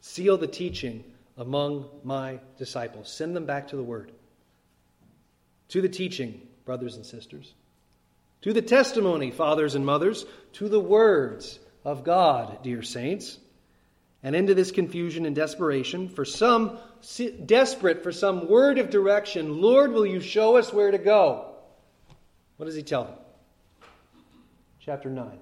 seal 0.00 0.38
the 0.38 0.46
teaching 0.46 1.04
among 1.36 1.84
my 2.02 2.40
disciples, 2.56 3.12
send 3.12 3.36
them 3.36 3.44
back 3.44 3.68
to 3.68 3.76
the 3.76 3.82
word, 3.82 4.10
to 5.68 5.82
the 5.82 5.88
teaching 5.90 6.40
brothers 6.66 6.96
and 6.96 7.06
sisters. 7.06 7.54
To 8.42 8.52
the 8.52 8.60
testimony, 8.60 9.30
fathers 9.30 9.74
and 9.74 9.86
mothers, 9.86 10.26
to 10.54 10.68
the 10.68 10.80
words 10.80 11.58
of 11.84 12.04
God, 12.04 12.62
dear 12.62 12.82
saints. 12.82 13.38
And 14.22 14.34
into 14.34 14.54
this 14.54 14.72
confusion 14.72 15.24
and 15.24 15.36
desperation, 15.36 16.08
for 16.08 16.24
some 16.24 16.78
desperate 17.46 18.02
for 18.02 18.10
some 18.12 18.48
word 18.48 18.78
of 18.78 18.90
direction, 18.90 19.60
Lord, 19.60 19.92
will 19.92 20.04
you 20.04 20.20
show 20.20 20.56
us 20.56 20.72
where 20.72 20.90
to 20.90 20.98
go? 20.98 21.54
What 22.56 22.66
does 22.66 22.74
he 22.74 22.82
tell 22.82 23.04
them? 23.04 23.14
Chapter 24.80 25.10
9. 25.10 25.38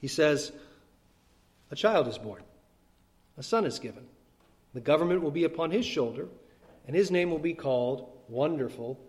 He 0.00 0.08
says, 0.08 0.52
A 1.70 1.76
child 1.76 2.08
is 2.08 2.18
born, 2.18 2.42
a 3.38 3.42
son 3.42 3.64
is 3.64 3.78
given. 3.78 4.04
The 4.74 4.80
government 4.80 5.22
will 5.22 5.30
be 5.30 5.44
upon 5.44 5.70
his 5.70 5.86
shoulder, 5.86 6.28
and 6.86 6.94
his 6.94 7.10
name 7.10 7.30
will 7.30 7.38
be 7.38 7.54
called 7.54 8.10
Wonderful 8.28 9.00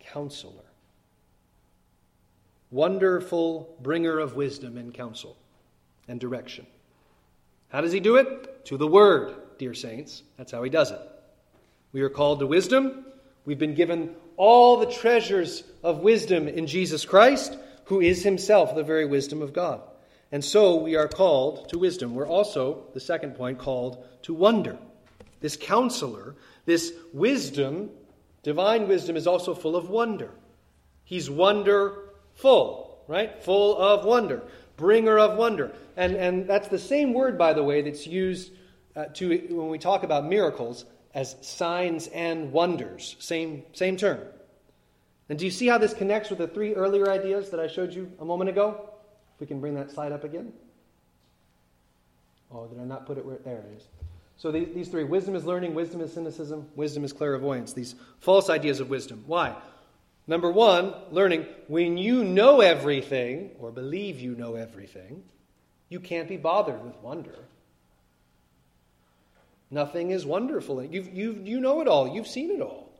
Counselor, 0.00 0.64
wonderful 2.70 3.76
bringer 3.80 4.18
of 4.18 4.36
wisdom 4.36 4.76
and 4.76 4.94
counsel 4.94 5.36
and 6.08 6.20
direction. 6.20 6.66
How 7.68 7.80
does 7.80 7.92
he 7.92 8.00
do 8.00 8.16
it? 8.16 8.64
To 8.66 8.76
the 8.76 8.86
Word, 8.86 9.34
dear 9.58 9.74
saints. 9.74 10.22
That's 10.36 10.52
how 10.52 10.62
he 10.62 10.70
does 10.70 10.90
it. 10.90 11.00
We 11.92 12.02
are 12.02 12.10
called 12.10 12.40
to 12.40 12.46
wisdom. 12.46 13.04
We've 13.44 13.58
been 13.58 13.74
given 13.74 14.14
all 14.36 14.78
the 14.78 14.90
treasures 14.90 15.64
of 15.82 16.00
wisdom 16.00 16.48
in 16.48 16.66
Jesus 16.66 17.04
Christ, 17.04 17.56
who 17.84 18.00
is 18.00 18.22
himself 18.22 18.74
the 18.74 18.82
very 18.82 19.06
wisdom 19.06 19.42
of 19.42 19.52
God. 19.52 19.80
And 20.32 20.44
so 20.44 20.76
we 20.76 20.96
are 20.96 21.08
called 21.08 21.68
to 21.70 21.78
wisdom. 21.78 22.14
We're 22.14 22.28
also, 22.28 22.84
the 22.94 23.00
second 23.00 23.36
point, 23.36 23.58
called 23.58 24.04
to 24.22 24.34
wonder. 24.34 24.76
This 25.40 25.56
counselor, 25.56 26.34
this 26.64 26.92
wisdom, 27.12 27.90
divine 28.46 28.86
wisdom, 28.86 29.16
is 29.16 29.26
also 29.26 29.56
full 29.56 29.74
of 29.74 29.90
wonder. 29.90 30.30
He's 31.02 31.28
wonderful, 31.28 33.02
right? 33.08 33.42
Full 33.42 33.76
of 33.76 34.04
wonder. 34.04 34.44
Bringer 34.76 35.18
of 35.18 35.36
wonder. 35.36 35.72
And, 35.96 36.14
and 36.14 36.46
that's 36.46 36.68
the 36.68 36.78
same 36.78 37.12
word, 37.12 37.36
by 37.36 37.54
the 37.54 37.64
way, 37.64 37.82
that's 37.82 38.06
used 38.06 38.52
uh, 38.94 39.06
to, 39.14 39.36
when 39.50 39.68
we 39.68 39.78
talk 39.78 40.04
about 40.04 40.28
miracles 40.28 40.84
as 41.12 41.34
signs 41.40 42.06
and 42.06 42.52
wonders. 42.52 43.16
Same, 43.18 43.64
same 43.72 43.96
term. 43.96 44.20
And 45.28 45.36
do 45.40 45.44
you 45.44 45.50
see 45.50 45.66
how 45.66 45.78
this 45.78 45.92
connects 45.92 46.30
with 46.30 46.38
the 46.38 46.46
three 46.46 46.72
earlier 46.72 47.10
ideas 47.10 47.50
that 47.50 47.58
I 47.58 47.66
showed 47.66 47.92
you 47.92 48.12
a 48.20 48.24
moment 48.24 48.48
ago? 48.48 48.90
If 49.34 49.40
we 49.40 49.48
can 49.48 49.60
bring 49.60 49.74
that 49.74 49.90
slide 49.90 50.12
up 50.12 50.22
again. 50.22 50.52
Oh, 52.52 52.68
did 52.68 52.78
I 52.78 52.84
not 52.84 53.06
put 53.06 53.18
it 53.18 53.26
where? 53.26 53.38
There 53.38 53.58
it 53.58 53.76
is. 53.76 53.88
So 54.38 54.52
these, 54.52 54.88
three 54.88 55.04
wisdom 55.04 55.34
is 55.34 55.44
learning, 55.44 55.74
wisdom 55.74 56.00
is 56.00 56.12
cynicism, 56.12 56.68
wisdom 56.76 57.04
is 57.04 57.12
clairvoyance. 57.12 57.72
These 57.72 57.94
false 58.20 58.50
ideas 58.50 58.80
of 58.80 58.90
wisdom. 58.90 59.24
Why? 59.26 59.56
Number 60.26 60.50
one, 60.50 60.92
learning. 61.10 61.46
When 61.68 61.96
you 61.96 62.22
know 62.22 62.60
everything, 62.60 63.52
or 63.58 63.70
believe 63.70 64.20
you 64.20 64.34
know 64.34 64.54
everything, 64.56 65.22
you 65.88 66.00
can't 66.00 66.28
be 66.28 66.36
bothered 66.36 66.84
with 66.84 66.96
wonder. 66.96 67.34
Nothing 69.70 70.10
is 70.10 70.26
wonderful. 70.26 70.84
You've, 70.84 71.12
you've, 71.14 71.46
you 71.46 71.60
know 71.60 71.80
it 71.80 71.88
all. 71.88 72.14
You've 72.14 72.26
seen 72.26 72.50
it 72.50 72.60
all. 72.60 72.92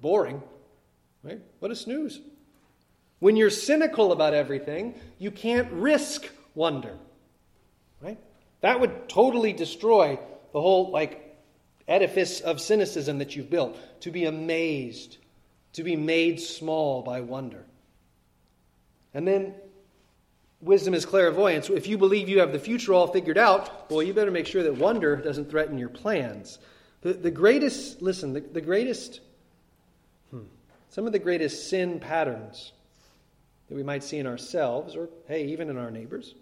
Boring. 0.00 0.42
Right? 1.22 1.40
What 1.60 1.70
a 1.70 1.76
snooze. 1.76 2.20
When 3.20 3.36
you're 3.36 3.50
cynical 3.50 4.12
about 4.12 4.34
everything, 4.34 4.94
you 5.18 5.30
can't 5.30 5.70
risk 5.72 6.28
wonder. 6.54 6.96
Right? 8.02 8.18
That 8.64 8.80
would 8.80 9.10
totally 9.10 9.52
destroy 9.52 10.18
the 10.54 10.60
whole 10.60 10.90
like 10.90 11.36
edifice 11.86 12.40
of 12.40 12.62
cynicism 12.62 13.18
that 13.18 13.36
you've 13.36 13.50
built. 13.50 13.76
To 14.00 14.10
be 14.10 14.24
amazed, 14.24 15.18
to 15.74 15.82
be 15.82 15.96
made 15.96 16.40
small 16.40 17.02
by 17.02 17.20
wonder. 17.20 17.66
And 19.12 19.28
then 19.28 19.54
wisdom 20.62 20.94
is 20.94 21.04
clairvoyance. 21.04 21.68
If 21.68 21.86
you 21.86 21.98
believe 21.98 22.30
you 22.30 22.40
have 22.40 22.52
the 22.52 22.58
future 22.58 22.94
all 22.94 23.06
figured 23.06 23.36
out, 23.36 23.90
well, 23.90 24.02
you 24.02 24.14
better 24.14 24.30
make 24.30 24.46
sure 24.46 24.62
that 24.62 24.78
wonder 24.78 25.16
doesn't 25.16 25.50
threaten 25.50 25.76
your 25.76 25.90
plans. 25.90 26.58
The, 27.02 27.12
the 27.12 27.30
greatest, 27.30 28.00
listen, 28.00 28.32
the, 28.32 28.40
the 28.40 28.62
greatest, 28.62 29.20
hmm, 30.30 30.44
some 30.88 31.06
of 31.06 31.12
the 31.12 31.18
greatest 31.18 31.68
sin 31.68 32.00
patterns 32.00 32.72
that 33.68 33.74
we 33.74 33.82
might 33.82 34.02
see 34.02 34.16
in 34.16 34.26
ourselves, 34.26 34.96
or 34.96 35.10
hey, 35.28 35.48
even 35.48 35.68
in 35.68 35.76
our 35.76 35.90
neighbors, 35.90 36.34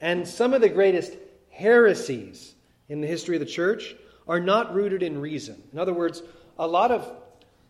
and 0.00 0.26
some 0.26 0.54
of 0.54 0.62
the 0.62 0.70
greatest 0.70 1.12
heresies 1.54 2.54
in 2.88 3.00
the 3.00 3.06
history 3.06 3.36
of 3.36 3.40
the 3.40 3.46
church 3.46 3.94
are 4.26 4.40
not 4.40 4.74
rooted 4.74 5.02
in 5.02 5.20
reason. 5.20 5.62
In 5.72 5.78
other 5.78 5.94
words, 5.94 6.22
a 6.58 6.66
lot 6.66 6.90
of 6.90 7.12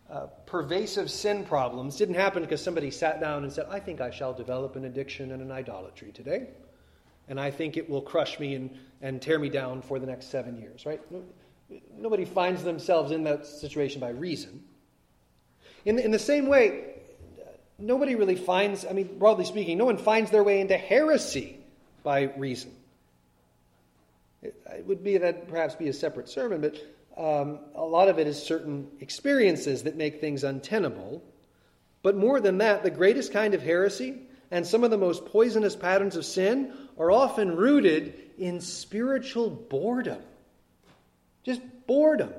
uh, 0.09 0.27
pervasive 0.45 1.09
sin 1.09 1.45
problems 1.45 1.95
didn't 1.95 2.15
happen 2.15 2.41
because 2.43 2.63
somebody 2.63 2.91
sat 2.91 3.19
down 3.19 3.43
and 3.43 3.51
said, 3.51 3.67
I 3.69 3.79
think 3.79 4.01
I 4.01 4.11
shall 4.11 4.33
develop 4.33 4.75
an 4.75 4.85
addiction 4.85 5.31
and 5.31 5.41
an 5.41 5.51
idolatry 5.51 6.11
today. 6.11 6.47
And 7.27 7.39
I 7.39 7.51
think 7.51 7.77
it 7.77 7.89
will 7.89 8.01
crush 8.01 8.39
me 8.39 8.55
and, 8.55 8.69
and 9.01 9.21
tear 9.21 9.39
me 9.39 9.49
down 9.49 9.81
for 9.81 9.99
the 9.99 10.05
next 10.05 10.27
seven 10.27 10.59
years, 10.59 10.85
right? 10.85 11.01
Nobody 11.97 12.25
finds 12.25 12.63
themselves 12.63 13.11
in 13.11 13.23
that 13.23 13.45
situation 13.45 13.99
by 13.99 14.09
reason. 14.09 14.63
In 15.85 15.97
in 15.97 16.11
the 16.11 16.19
same 16.19 16.47
way, 16.47 16.95
nobody 17.79 18.15
really 18.15 18.35
finds, 18.35 18.85
I 18.85 18.93
mean, 18.93 19.17
broadly 19.17 19.45
speaking, 19.45 19.77
no 19.77 19.85
one 19.85 19.97
finds 19.97 20.29
their 20.31 20.43
way 20.43 20.61
into 20.61 20.77
heresy 20.77 21.57
by 22.03 22.33
reason. 22.37 22.71
It, 24.45 24.85
would 24.85 25.03
be 25.03 25.17
that 25.17 25.47
perhaps 25.47 25.75
be 25.75 25.87
a 25.87 25.93
separate 25.93 26.29
sermon, 26.29 26.61
but 26.61 26.75
um, 27.17 27.59
a 27.75 27.83
lot 27.83 28.07
of 28.09 28.19
it 28.19 28.27
is 28.27 28.41
certain 28.41 28.87
experiences 28.99 29.83
that 29.83 29.95
make 29.95 30.19
things 30.19 30.43
untenable. 30.43 31.23
But 32.03 32.15
more 32.15 32.39
than 32.39 32.59
that, 32.59 32.83
the 32.83 32.91
greatest 32.91 33.33
kind 33.33 33.53
of 33.53 33.61
heresy 33.61 34.19
and 34.51 34.65
some 34.65 34.83
of 34.83 34.91
the 34.91 34.97
most 34.97 35.25
poisonous 35.25 35.75
patterns 35.75 36.15
of 36.15 36.25
sin 36.25 36.73
are 36.97 37.11
often 37.11 37.55
rooted 37.55 38.13
in 38.37 38.61
spiritual 38.61 39.49
boredom. 39.49 40.21
Just 41.43 41.61
boredom. 41.87 42.33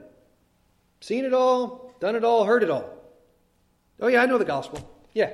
Seen 1.00 1.24
it 1.24 1.34
all, 1.34 1.94
done 2.00 2.16
it 2.16 2.24
all, 2.24 2.44
heard 2.44 2.62
it 2.62 2.70
all. 2.70 2.90
Oh, 4.00 4.08
yeah, 4.08 4.22
I 4.22 4.26
know 4.26 4.38
the 4.38 4.44
gospel. 4.44 4.88
Yeah, 5.14 5.30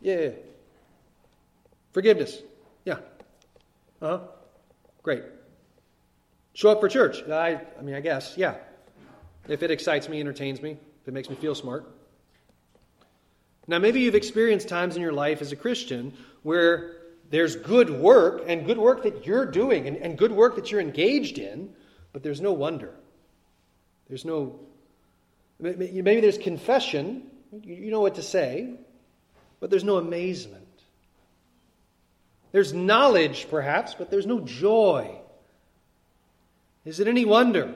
yeah, 0.00 0.20
yeah. 0.20 0.30
Forgiveness. 1.92 2.38
Yeah. 2.84 2.98
Uh 4.00 4.18
huh. 4.18 4.20
Great. 5.02 5.22
Show 6.54 6.70
up 6.70 6.80
for 6.80 6.88
church. 6.88 7.22
I, 7.28 7.60
I 7.78 7.82
mean, 7.82 7.94
I 7.94 8.00
guess, 8.00 8.34
yeah 8.36 8.54
if 9.48 9.62
it 9.62 9.70
excites 9.70 10.08
me, 10.08 10.20
entertains 10.20 10.62
me, 10.62 10.72
if 10.72 11.08
it 11.08 11.12
makes 11.14 11.28
me 11.28 11.36
feel 11.36 11.54
smart. 11.54 11.86
Now, 13.66 13.78
maybe 13.78 14.00
you've 14.00 14.14
experienced 14.14 14.68
times 14.68 14.96
in 14.96 15.02
your 15.02 15.12
life 15.12 15.40
as 15.40 15.52
a 15.52 15.56
Christian 15.56 16.14
where 16.42 16.96
there's 17.30 17.56
good 17.56 17.90
work 17.90 18.42
and 18.46 18.66
good 18.66 18.78
work 18.78 19.04
that 19.04 19.26
you're 19.26 19.46
doing 19.46 19.86
and, 19.86 19.96
and 19.96 20.18
good 20.18 20.32
work 20.32 20.56
that 20.56 20.70
you're 20.70 20.80
engaged 20.80 21.38
in, 21.38 21.72
but 22.12 22.22
there's 22.22 22.40
no 22.40 22.52
wonder. 22.52 22.94
There's 24.08 24.24
no, 24.24 24.60
maybe 25.58 26.20
there's 26.20 26.38
confession, 26.38 27.30
you 27.62 27.90
know 27.90 28.00
what 28.00 28.16
to 28.16 28.22
say, 28.22 28.74
but 29.60 29.70
there's 29.70 29.84
no 29.84 29.96
amazement. 29.96 30.58
There's 32.50 32.74
knowledge, 32.74 33.46
perhaps, 33.48 33.94
but 33.94 34.10
there's 34.10 34.26
no 34.26 34.40
joy. 34.40 35.21
Is 36.84 37.00
it 37.00 37.08
any 37.08 37.24
wonder, 37.24 37.74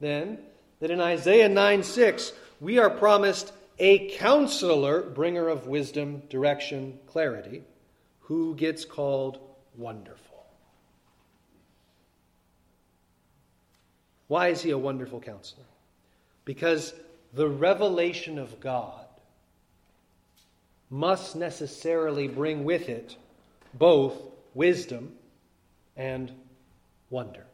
then, 0.00 0.38
that 0.80 0.90
in 0.90 1.00
Isaiah 1.00 1.48
9 1.48 1.82
6, 1.82 2.32
we 2.60 2.78
are 2.78 2.90
promised 2.90 3.52
a 3.78 4.10
counselor, 4.16 5.02
bringer 5.02 5.48
of 5.48 5.66
wisdom, 5.66 6.22
direction, 6.28 6.98
clarity, 7.06 7.62
who 8.20 8.54
gets 8.54 8.84
called 8.84 9.38
wonderful. 9.76 10.44
Why 14.28 14.48
is 14.48 14.62
he 14.62 14.70
a 14.70 14.78
wonderful 14.78 15.20
counselor? 15.20 15.64
Because 16.44 16.94
the 17.32 17.48
revelation 17.48 18.38
of 18.38 18.60
God 18.60 19.06
must 20.90 21.36
necessarily 21.36 22.28
bring 22.28 22.64
with 22.64 22.88
it 22.88 23.16
both 23.74 24.14
wisdom 24.54 25.14
and 25.96 26.30
wonder. 27.08 27.46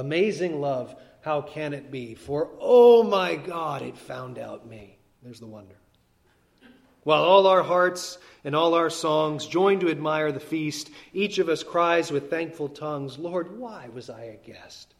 Amazing 0.00 0.60
love 0.60 0.96
how 1.20 1.42
can 1.42 1.74
it 1.74 1.90
be? 1.90 2.14
For, 2.14 2.48
oh 2.58 3.02
my 3.02 3.36
God, 3.36 3.82
it 3.82 3.96
found 3.96 4.38
out 4.38 4.66
me. 4.66 4.98
There's 5.22 5.40
the 5.40 5.46
wonder. 5.46 5.76
While 7.02 7.22
all 7.22 7.46
our 7.46 7.62
hearts 7.62 8.18
and 8.44 8.54
all 8.54 8.74
our 8.74 8.90
songs 8.90 9.46
join 9.46 9.80
to 9.80 9.90
admire 9.90 10.32
the 10.32 10.40
feast, 10.40 10.90
each 11.12 11.38
of 11.38 11.48
us 11.48 11.62
cries 11.62 12.10
with 12.10 12.30
thankful 12.30 12.68
tongues, 12.68 13.18
Lord, 13.18 13.58
why 13.58 13.88
was 13.92 14.10
I 14.10 14.22
a 14.22 14.36
guest? 14.36 14.94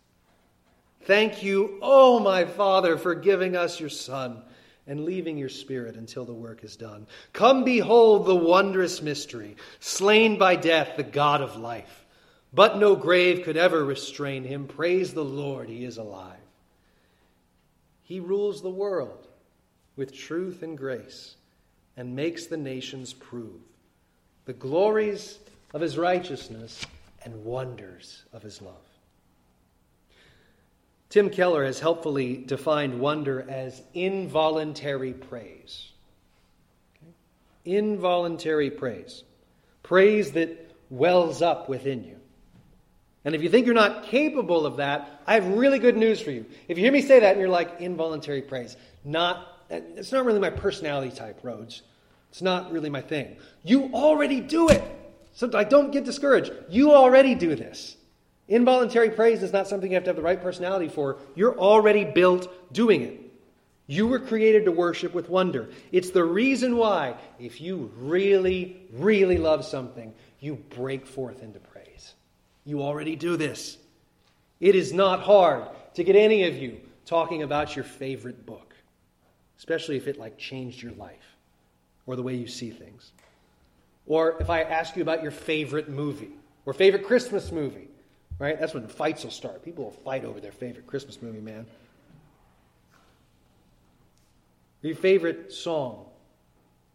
Thank 1.02 1.42
you, 1.42 1.78
oh 1.80 2.20
my 2.20 2.44
Father, 2.44 2.98
for 2.98 3.14
giving 3.14 3.56
us 3.56 3.80
your 3.80 3.88
Son 3.88 4.42
and 4.86 5.04
leaving 5.04 5.38
your 5.38 5.48
Spirit 5.48 5.96
until 5.96 6.24
the 6.24 6.32
work 6.34 6.64
is 6.64 6.76
done. 6.76 7.06
Come 7.32 7.64
behold 7.64 8.26
the 8.26 8.36
wondrous 8.36 9.00
mystery, 9.00 9.56
slain 9.78 10.36
by 10.36 10.56
death, 10.56 10.96
the 10.96 11.02
God 11.02 11.40
of 11.40 11.56
life. 11.56 11.99
But 12.52 12.78
no 12.78 12.96
grave 12.96 13.44
could 13.44 13.56
ever 13.56 13.84
restrain 13.84 14.44
him. 14.44 14.66
Praise 14.66 15.14
the 15.14 15.24
Lord, 15.24 15.68
he 15.68 15.84
is 15.84 15.98
alive. 15.98 16.36
He 18.02 18.18
rules 18.18 18.60
the 18.60 18.70
world 18.70 19.28
with 19.96 20.12
truth 20.12 20.62
and 20.62 20.76
grace 20.76 21.36
and 21.96 22.16
makes 22.16 22.46
the 22.46 22.56
nations 22.56 23.12
prove 23.12 23.60
the 24.46 24.52
glories 24.54 25.38
of 25.74 25.80
his 25.80 25.96
righteousness 25.96 26.84
and 27.24 27.44
wonders 27.44 28.24
of 28.32 28.42
his 28.42 28.60
love. 28.60 28.74
Tim 31.08 31.28
Keller 31.28 31.64
has 31.64 31.80
helpfully 31.80 32.36
defined 32.36 32.98
wonder 32.98 33.44
as 33.48 33.82
involuntary 33.94 35.12
praise. 35.12 35.90
Okay? 36.96 37.12
Involuntary 37.64 38.70
praise. 38.70 39.24
Praise 39.82 40.32
that 40.32 40.72
wells 40.88 41.42
up 41.42 41.68
within 41.68 42.04
you. 42.04 42.16
And 43.24 43.34
if 43.34 43.42
you 43.42 43.48
think 43.50 43.66
you're 43.66 43.74
not 43.74 44.04
capable 44.04 44.64
of 44.64 44.78
that, 44.78 45.22
I 45.26 45.34
have 45.34 45.46
really 45.46 45.78
good 45.78 45.96
news 45.96 46.20
for 46.20 46.30
you. 46.30 46.46
If 46.68 46.78
you 46.78 46.84
hear 46.84 46.92
me 46.92 47.02
say 47.02 47.20
that 47.20 47.32
and 47.32 47.40
you're 47.40 47.50
like, 47.50 47.80
involuntary 47.80 48.42
praise, 48.42 48.76
not, 49.04 49.46
it's 49.68 50.12
not 50.12 50.24
really 50.24 50.40
my 50.40 50.50
personality 50.50 51.14
type, 51.14 51.40
Rhodes. 51.42 51.82
It's 52.30 52.42
not 52.42 52.72
really 52.72 52.90
my 52.90 53.02
thing. 53.02 53.36
You 53.62 53.90
already 53.92 54.40
do 54.40 54.68
it. 54.68 54.82
So 55.32 55.50
I 55.54 55.64
don't 55.64 55.90
get 55.90 56.04
discouraged. 56.04 56.52
You 56.68 56.92
already 56.92 57.34
do 57.34 57.54
this. 57.54 57.96
Involuntary 58.48 59.10
praise 59.10 59.42
is 59.42 59.52
not 59.52 59.68
something 59.68 59.90
you 59.90 59.94
have 59.94 60.04
to 60.04 60.10
have 60.10 60.16
the 60.16 60.22
right 60.22 60.40
personality 60.40 60.88
for. 60.88 61.18
You're 61.34 61.56
already 61.58 62.04
built 62.04 62.48
doing 62.72 63.02
it. 63.02 63.20
You 63.86 64.06
were 64.06 64.18
created 64.18 64.64
to 64.64 64.72
worship 64.72 65.14
with 65.14 65.28
wonder. 65.28 65.68
It's 65.92 66.10
the 66.10 66.24
reason 66.24 66.76
why, 66.76 67.16
if 67.38 67.60
you 67.60 67.90
really, 67.96 68.86
really 68.92 69.38
love 69.38 69.64
something, 69.64 70.14
you 70.38 70.54
break 70.70 71.06
forth 71.06 71.42
into 71.42 71.58
praise. 71.58 71.69
You 72.70 72.82
already 72.82 73.16
do 73.16 73.36
this. 73.36 73.78
It 74.60 74.76
is 74.76 74.92
not 74.92 75.22
hard 75.22 75.64
to 75.94 76.04
get 76.04 76.14
any 76.14 76.44
of 76.44 76.56
you 76.56 76.80
talking 77.04 77.42
about 77.42 77.74
your 77.74 77.84
favorite 77.84 78.46
book, 78.46 78.76
especially 79.58 79.96
if 79.96 80.06
it 80.06 80.20
like 80.20 80.38
changed 80.38 80.80
your 80.80 80.92
life 80.92 81.34
or 82.06 82.14
the 82.14 82.22
way 82.22 82.36
you 82.36 82.46
see 82.46 82.70
things. 82.70 83.10
Or 84.06 84.36
if 84.38 84.50
I 84.50 84.62
ask 84.62 84.94
you 84.94 85.02
about 85.02 85.20
your 85.20 85.32
favorite 85.32 85.88
movie 85.88 86.30
or 86.64 86.72
favorite 86.72 87.04
Christmas 87.04 87.50
movie, 87.50 87.88
right? 88.38 88.60
That's 88.60 88.72
when 88.72 88.86
fights 88.86 89.24
will 89.24 89.32
start. 89.32 89.64
People 89.64 89.86
will 89.86 89.90
fight 89.90 90.24
over 90.24 90.38
their 90.38 90.52
favorite 90.52 90.86
Christmas 90.86 91.20
movie, 91.20 91.40
man. 91.40 91.66
Your 94.80 94.94
favorite 94.94 95.52
song, 95.52 96.06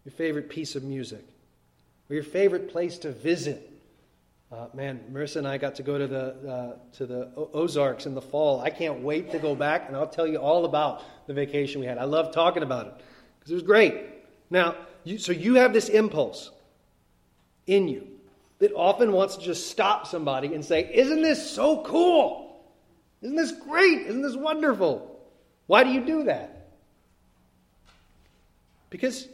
your 0.05 0.13
favorite 0.13 0.47
piece 0.47 0.77
of 0.77 0.83
music, 0.83 1.25
or 2.09 2.13
your 2.13 2.23
favorite 2.23 2.69
place 2.71 2.97
to 2.99 3.11
visit 3.11 3.73
uh, 4.55 4.67
man, 4.73 5.01
Marissa 5.11 5.37
and 5.37 5.47
I 5.47 5.57
got 5.57 5.75
to 5.75 5.83
go 5.83 5.97
to 5.97 6.07
the 6.07 6.49
uh, 6.49 6.75
to 6.93 7.05
the 7.05 7.29
Ozarks 7.35 8.05
in 8.05 8.15
the 8.15 8.21
fall. 8.21 8.61
I 8.61 8.69
can't 8.69 9.01
wait 9.01 9.31
to 9.31 9.39
go 9.39 9.53
back, 9.53 9.85
and 9.87 9.97
I'll 9.97 10.07
tell 10.07 10.25
you 10.25 10.37
all 10.37 10.63
about 10.63 11.03
the 11.27 11.33
vacation 11.33 11.81
we 11.81 11.87
had. 11.87 11.97
I 11.97 12.05
love 12.05 12.33
talking 12.33 12.63
about 12.63 12.87
it 12.87 12.93
because 13.37 13.51
it 13.51 13.55
was 13.55 13.63
great. 13.63 13.95
Now, 14.49 14.75
you, 15.03 15.17
so 15.17 15.33
you 15.33 15.55
have 15.55 15.73
this 15.73 15.89
impulse 15.89 16.51
in 17.67 17.89
you 17.89 18.07
that 18.59 18.71
often 18.73 19.11
wants 19.11 19.35
to 19.37 19.43
just 19.43 19.69
stop 19.69 20.07
somebody 20.07 20.53
and 20.53 20.63
say, 20.63 20.89
"Isn't 20.93 21.21
this 21.21 21.49
so 21.49 21.83
cool? 21.83 22.63
Isn't 23.21 23.35
this 23.35 23.51
great? 23.51 24.07
Isn't 24.07 24.21
this 24.21 24.37
wonderful?" 24.37 25.11
Why 25.67 25.83
do 25.83 25.89
you 25.89 26.05
do 26.05 26.23
that? 26.25 26.69
Because 28.89 29.27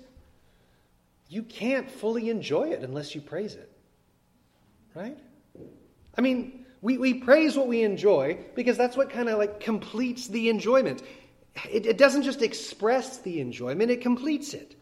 you 1.30 1.44
can't 1.44 1.92
fully 1.92 2.30
enjoy 2.30 2.70
it 2.70 2.82
unless 2.82 3.14
you 3.14 3.22
praise 3.22 3.54
it. 3.54 3.71
Right? 4.94 5.18
I 6.18 6.22
mean, 6.22 6.66
we, 6.82 6.98
we 6.98 7.14
praise 7.14 7.56
what 7.56 7.68
we 7.68 7.84
enjoy 7.84 8.38
because 8.56 8.78
that's 8.78 8.98
what 8.98 9.10
kind 9.10 9.30
of 9.30 9.38
like 9.38 9.60
completes 9.60 10.28
the 10.28 10.50
enjoyment. 10.50 11.02
It, 11.70 11.86
it 11.86 11.98
doesn't 11.98 12.24
just 12.24 12.42
express 12.42 13.20
the 13.20 13.40
enjoyment, 13.40 13.92
it 13.92 14.02
completes 14.02 14.54
it. 14.54 14.76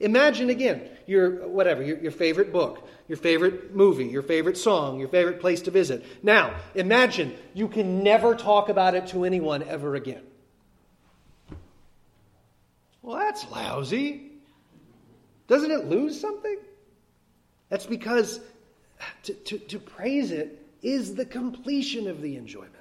Imagine 0.00 0.50
again 0.50 0.88
your 1.06 1.46
whatever, 1.48 1.82
your, 1.82 1.98
your 1.98 2.10
favorite 2.10 2.52
book, 2.52 2.88
your 3.08 3.18
favorite 3.18 3.74
movie, 3.74 4.06
your 4.06 4.22
favorite 4.22 4.56
song, 4.56 4.98
your 4.98 5.08
favorite 5.08 5.40
place 5.40 5.62
to 5.62 5.70
visit. 5.70 6.04
Now, 6.22 6.56
imagine 6.74 7.34
you 7.54 7.68
can 7.68 8.02
never 8.02 8.34
talk 8.34 8.68
about 8.68 8.94
it 8.94 9.08
to 9.08 9.24
anyone 9.24 9.62
ever 9.62 9.94
again. 9.94 10.22
Well, 13.00 13.18
that's 13.18 13.48
lousy. 13.50 14.30
Doesn't 15.48 15.70
it 15.70 15.86
lose 15.86 16.20
something? 16.20 16.58
That's 17.68 17.86
because 17.86 18.40
to, 19.24 19.34
to, 19.34 19.58
to 19.58 19.78
praise 19.78 20.32
it 20.32 20.64
is 20.82 21.14
the 21.14 21.24
completion 21.24 22.08
of 22.08 22.20
the 22.20 22.36
enjoyment. 22.36 22.72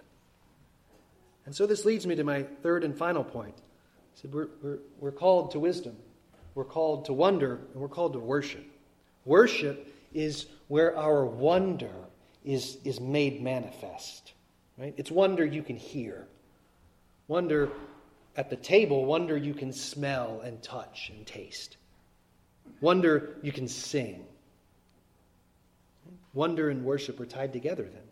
And 1.46 1.56
so 1.56 1.66
this 1.66 1.86
leads 1.86 2.06
me 2.06 2.16
to 2.16 2.24
my 2.24 2.44
third 2.44 2.84
and 2.84 2.98
final 2.98 3.24
point. 3.24 3.56
Said 4.16 4.34
we're, 4.34 4.48
we're, 4.62 4.80
we're 5.00 5.12
called 5.12 5.52
to 5.52 5.60
wisdom, 5.60 5.96
we're 6.56 6.66
called 6.66 7.06
to 7.06 7.14
wonder, 7.14 7.60
and 7.74 7.82
we're 7.82 7.88
called 7.88 8.14
to 8.14 8.20
worship. 8.20 8.66
Worship 9.26 9.94
is 10.14 10.48
where 10.68 10.98
our 10.98 11.26
wonder 11.26 11.94
is, 12.44 12.78
is 12.84 13.00
made 13.00 13.42
manifest. 13.42 14.34
Right? 14.78 14.94
It's 14.98 15.12
wonder 15.12 15.46
you 15.46 15.64
can 15.64 15.78
hear. 15.78 16.28
Wonder 17.28 17.70
at 18.36 18.50
the 18.50 18.56
table, 18.56 19.06
wonder 19.06 19.38
you 19.38 19.54
can 19.54 19.74
smell 19.74 20.42
and 20.44 20.62
touch 20.64 21.12
and 21.16 21.26
taste. 21.26 21.78
Wonder 22.80 23.38
you 23.42 23.52
can 23.52 23.68
sing. 23.68 24.26
Wonder 26.34 26.70
and 26.70 26.84
worship 26.86 27.20
are 27.20 27.26
tied 27.26 27.54
together 27.54 27.84
then. 27.84 28.04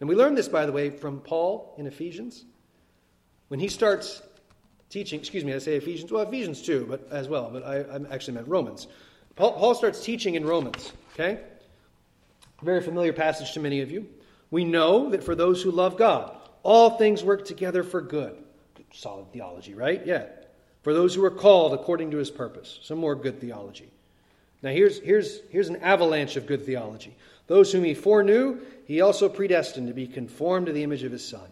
And 0.00 0.08
we 0.08 0.14
learn 0.14 0.34
this, 0.34 0.48
by 0.48 0.66
the 0.66 0.72
way, 0.72 0.90
from 0.90 1.20
Paul 1.20 1.74
in 1.78 1.86
Ephesians. 1.86 2.44
When 3.48 3.60
he 3.60 3.68
starts 3.68 4.22
teaching, 4.90 5.20
excuse 5.20 5.44
me, 5.44 5.52
I 5.54 5.58
say 5.58 5.76
Ephesians, 5.76 6.10
well, 6.10 6.22
Ephesians 6.22 6.62
too, 6.62 6.86
but 6.88 7.08
as 7.10 7.28
well, 7.28 7.50
but 7.52 7.64
I, 7.64 7.80
I 7.80 8.14
actually 8.14 8.34
meant 8.34 8.48
Romans. 8.48 8.86
Paul, 9.36 9.52
Paul 9.52 9.74
starts 9.74 10.02
teaching 10.04 10.34
in 10.34 10.44
Romans, 10.44 10.92
okay? 11.12 11.40
Very 12.62 12.80
familiar 12.80 13.12
passage 13.12 13.52
to 13.52 13.60
many 13.60 13.80
of 13.80 13.90
you. 13.90 14.06
We 14.50 14.64
know 14.64 15.10
that 15.10 15.24
for 15.24 15.34
those 15.34 15.62
who 15.62 15.70
love 15.70 15.96
God, 15.96 16.36
all 16.62 16.90
things 16.90 17.24
work 17.24 17.44
together 17.44 17.82
for 17.82 18.00
good. 18.00 18.36
Solid 18.92 19.32
theology, 19.32 19.74
right? 19.74 20.04
Yeah. 20.06 20.26
For 20.82 20.94
those 20.94 21.14
who 21.14 21.24
are 21.24 21.30
called 21.30 21.74
according 21.74 22.12
to 22.12 22.18
his 22.18 22.30
purpose. 22.30 22.78
Some 22.82 22.98
more 22.98 23.16
good 23.16 23.40
theology. 23.40 23.90
Now, 24.62 24.70
here's, 24.70 25.00
here's, 25.00 25.40
here's 25.50 25.68
an 25.68 25.76
avalanche 25.76 26.36
of 26.36 26.46
good 26.46 26.64
theology. 26.64 27.16
Those 27.46 27.72
whom 27.72 27.84
he 27.84 27.94
foreknew, 27.94 28.60
he 28.86 29.00
also 29.00 29.28
predestined 29.28 29.88
to 29.88 29.94
be 29.94 30.06
conformed 30.06 30.66
to 30.66 30.72
the 30.72 30.82
image 30.82 31.02
of 31.02 31.12
his 31.12 31.26
Son, 31.26 31.48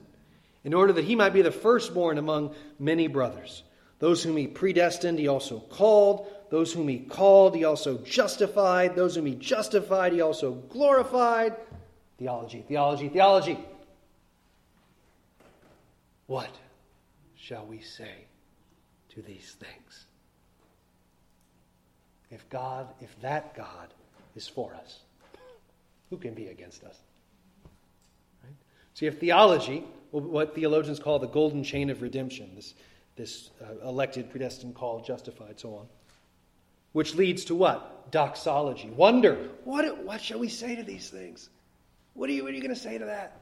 in 0.65 0.75
order 0.75 0.93
that 0.93 1.05
he 1.05 1.17
might 1.17 1.33
be 1.33 1.43
the 1.43 1.51
firstborn 1.51 2.19
among 2.19 2.55
many 2.79 3.09
brothers. 3.09 3.63
Those 3.99 4.23
whom 4.23 4.37
he 4.37 4.47
predestined, 4.47 5.19
he 5.19 5.29
also 5.29 5.61
called. 5.61 6.27
Those 6.51 6.73
whom 6.73 6.89
he 6.89 6.99
called, 6.99 7.55
he 7.55 7.65
also 7.65 7.99
justified. 7.99 8.97
Those 8.97 9.15
whom 9.15 9.27
he 9.27 9.35
justified, 9.35 10.13
he 10.13 10.21
also 10.21 10.53
glorified. 10.53 11.57
Theology, 12.19 12.65
theology, 12.67 13.09
theology. 13.09 13.59
What 16.27 16.51
shall 17.37 17.65
we 17.67 17.81
say 17.81 18.27
to 19.11 19.23
these 19.23 19.57
things? 19.59 20.07
If 22.31 22.49
God, 22.49 22.89
if 23.01 23.21
that 23.21 23.55
God 23.55 23.89
is 24.35 24.49
for 24.49 24.75
us, 24.75 25.01
who 26.13 26.19
can 26.19 26.35
be 26.35 26.49
against 26.49 26.85
us? 26.85 26.95
Right? 28.45 28.53
So 28.93 29.07
you 29.07 29.11
have 29.11 29.19
theology, 29.19 29.83
what 30.11 30.55
theologians 30.55 31.01
call 31.01 31.19
the 31.19 31.27
golden 31.27 31.65
chain 31.65 31.89
of 31.89 32.03
redemption, 32.03 32.51
this, 32.55 32.75
this 33.17 33.49
uh, 33.63 33.89
elected, 33.89 34.29
predestined, 34.29 34.75
called, 34.75 35.07
justified, 35.07 35.59
so 35.59 35.75
on. 35.75 35.87
Which 36.93 37.15
leads 37.15 37.47
to 37.47 37.55
what? 37.55 38.13
Doxology. 38.13 38.91
Wonder. 38.91 39.49
What, 39.65 40.05
what 40.05 40.21
shall 40.21 40.39
we 40.39 40.49
say 40.49 40.77
to 40.77 40.83
these 40.83 41.09
things? 41.09 41.49
What 42.13 42.29
are 42.29 42.35
you, 42.35 42.43
what 42.43 42.53
are 42.53 42.57
you 42.57 42.61
going 42.61 42.75
to 42.75 42.81
say 42.81 42.99
to 42.99 43.07
that? 43.07 43.41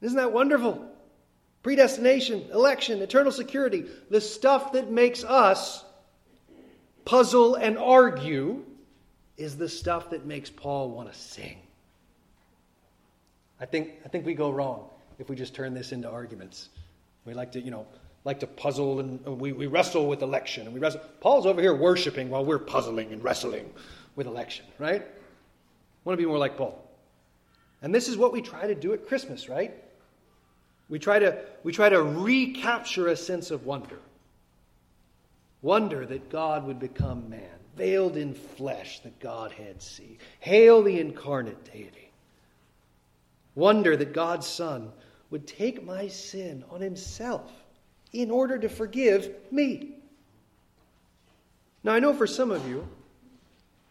Isn't 0.00 0.16
that 0.16 0.32
wonderful? 0.32 0.90
Predestination, 1.62 2.46
election, 2.54 3.02
eternal 3.02 3.32
security, 3.32 3.84
the 4.08 4.22
stuff 4.22 4.72
that 4.72 4.90
makes 4.90 5.24
us 5.24 5.84
puzzle 7.04 7.54
and 7.54 7.76
argue 7.76 8.64
is 9.38 9.56
the 9.56 9.68
stuff 9.68 10.10
that 10.10 10.26
makes 10.26 10.50
Paul 10.50 10.90
want 10.90 11.10
to 11.10 11.18
sing. 11.18 11.58
I 13.60 13.66
think, 13.66 13.92
I 14.04 14.08
think 14.08 14.26
we 14.26 14.34
go 14.34 14.50
wrong 14.50 14.88
if 15.18 15.28
we 15.28 15.36
just 15.36 15.54
turn 15.54 15.74
this 15.74 15.92
into 15.92 16.10
arguments. 16.10 16.68
We 17.24 17.34
like 17.34 17.52
to, 17.52 17.60
you 17.60 17.70
know, 17.70 17.86
like 18.24 18.40
to 18.40 18.46
puzzle 18.46 19.00
and 19.00 19.24
we, 19.24 19.52
we 19.52 19.66
wrestle 19.66 20.08
with 20.08 20.22
election 20.22 20.66
and 20.66 20.74
we 20.74 20.80
wrestle. 20.80 21.00
Paul's 21.20 21.46
over 21.46 21.60
here 21.60 21.74
worshiping 21.74 22.28
while 22.28 22.44
we're 22.44 22.58
puzzling 22.58 23.12
and 23.12 23.22
wrestling 23.22 23.70
with 24.16 24.26
election, 24.26 24.66
right? 24.78 25.06
want 26.04 26.18
to 26.18 26.22
be 26.22 26.26
more 26.26 26.38
like 26.38 26.56
Paul. 26.56 26.82
And 27.82 27.94
this 27.94 28.08
is 28.08 28.16
what 28.16 28.32
we 28.32 28.40
try 28.40 28.66
to 28.66 28.74
do 28.74 28.94
at 28.94 29.06
Christmas, 29.06 29.48
right? 29.48 29.74
We 30.88 30.98
try 30.98 31.18
to, 31.18 31.38
we 31.62 31.72
try 31.72 31.90
to 31.90 32.02
recapture 32.02 33.08
a 33.08 33.16
sense 33.16 33.50
of 33.50 33.66
wonder. 33.66 33.98
Wonder 35.60 36.06
that 36.06 36.30
God 36.30 36.66
would 36.66 36.78
become 36.78 37.28
man 37.28 37.57
veiled 37.78 38.16
in 38.16 38.34
flesh, 38.34 39.00
the 39.00 39.10
Godhead 39.20 39.80
see. 39.80 40.18
Hail 40.40 40.82
the 40.82 41.00
incarnate 41.00 41.72
deity. 41.72 42.10
Wonder 43.54 43.96
that 43.96 44.12
God's 44.12 44.46
Son 44.46 44.92
would 45.30 45.46
take 45.46 45.84
my 45.84 46.08
sin 46.08 46.64
on 46.70 46.80
himself 46.80 47.50
in 48.12 48.30
order 48.30 48.58
to 48.58 48.68
forgive 48.68 49.34
me. 49.50 49.94
Now, 51.84 51.92
I 51.92 52.00
know 52.00 52.12
for 52.12 52.26
some 52.26 52.50
of 52.50 52.68
you, 52.68 52.86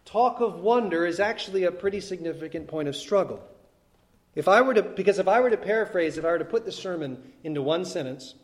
talk 0.05 0.41
of 0.41 0.59
wonder 0.59 1.05
is 1.05 1.19
actually 1.19 1.63
a 1.63 1.71
pretty 1.71 2.01
significant 2.01 2.67
point 2.67 2.87
of 2.87 2.95
struggle. 2.95 3.41
If 4.35 4.47
I 4.47 4.61
were 4.61 4.73
to, 4.75 4.83
because 4.83 5.19
if 5.19 5.27
I 5.27 5.39
were 5.39 5.49
to 5.49 5.57
paraphrase, 5.57 6.17
if 6.17 6.25
I 6.25 6.29
were 6.29 6.39
to 6.39 6.45
put 6.45 6.65
the 6.65 6.71
sermon 6.71 7.21
into 7.43 7.61
one 7.61 7.85
sentence, 7.85 8.35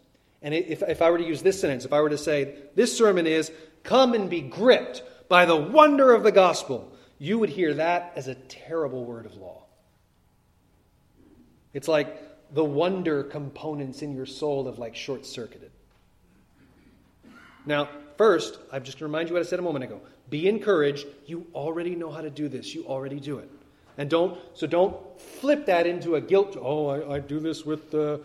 and 0.42 0.54
if, 0.54 0.82
if 0.84 1.02
I 1.02 1.10
were 1.10 1.18
to 1.18 1.26
use 1.26 1.42
this 1.42 1.62
sentence, 1.62 1.86
if 1.86 1.94
I 1.94 2.02
were 2.02 2.10
to 2.10 2.18
say, 2.18 2.56
this 2.76 2.98
sermon 2.98 3.28
is, 3.28 3.52
come 3.84 4.14
and 4.14 4.30
be 4.30 4.42
gripped 4.42 5.04
by 5.34 5.46
the 5.46 5.56
wonder 5.56 6.14
of 6.14 6.22
the 6.22 6.32
gospel, 6.32 6.96
you 7.18 7.40
would 7.40 7.50
hear 7.50 7.74
that 7.74 8.14
as 8.16 8.28
a 8.28 8.36
terrible 8.36 9.04
word 9.04 9.26
of 9.26 9.36
law. 9.36 9.64
It's 11.74 11.88
like 11.88 12.54
the 12.54 12.64
wonder 12.64 13.24
components 13.24 14.04
in 14.04 14.14
your 14.14 14.28
soul 14.28 14.68
have 14.68 14.78
like 14.78 14.96
short 14.96 15.26
circuited. 15.26 15.72
Now, 17.66 17.90
first, 18.16 18.60
I'm 18.72 18.84
just 18.84 19.00
going 19.00 19.10
to 19.10 19.12
remind 19.12 19.30
you 19.30 19.34
what 19.34 19.42
I 19.42 19.46
said 19.50 19.58
a 19.58 19.64
moment 19.64 19.86
ago. 19.86 20.02
Be 20.30 20.48
encouraged. 20.48 21.08
You 21.26 21.48
already 21.56 21.96
know 21.96 22.12
how 22.12 22.22
to 22.22 22.30
do 22.30 22.48
this. 22.48 22.76
You 22.76 22.86
already 22.86 23.20
do 23.20 23.40
it. 23.40 23.50
And 23.98 24.12
don't, 24.12 24.40
so 24.54 24.68
don't 24.68 24.96
flip 25.20 25.66
that 25.66 25.88
into 25.88 26.14
a 26.14 26.22
guilt. 26.22 26.58
Oh, 26.62 26.90
I, 26.90 27.16
I 27.16 27.20
do 27.20 27.40
this 27.40 27.66
with, 27.66 27.92
uh, 27.96 28.20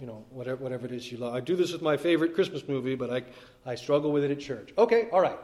you 0.00 0.08
know, 0.08 0.24
whatever, 0.30 0.60
whatever 0.60 0.86
it 0.86 0.92
is 0.92 1.12
you 1.12 1.18
love. 1.18 1.36
I 1.36 1.38
do 1.38 1.54
this 1.54 1.70
with 1.70 1.82
my 1.82 1.96
favorite 1.96 2.34
Christmas 2.34 2.66
movie, 2.66 2.96
but 2.96 3.10
I, 3.10 3.22
I 3.64 3.76
struggle 3.76 4.10
with 4.10 4.24
it 4.24 4.32
at 4.32 4.40
church. 4.40 4.70
Okay, 4.76 5.08
all 5.12 5.20
right. 5.20 5.38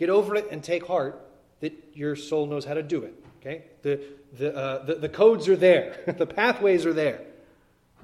Get 0.00 0.08
over 0.08 0.34
it 0.34 0.48
and 0.50 0.64
take 0.64 0.86
heart 0.86 1.20
that 1.60 1.74
your 1.92 2.16
soul 2.16 2.46
knows 2.46 2.64
how 2.64 2.72
to 2.72 2.82
do 2.82 3.02
it. 3.02 3.14
Okay? 3.38 3.64
The, 3.82 4.00
the, 4.38 4.56
uh, 4.56 4.84
the, 4.86 4.94
the 4.94 5.08
codes 5.10 5.46
are 5.46 5.56
there, 5.56 5.98
the 6.18 6.26
pathways 6.26 6.86
are 6.86 6.94
there. 6.94 7.20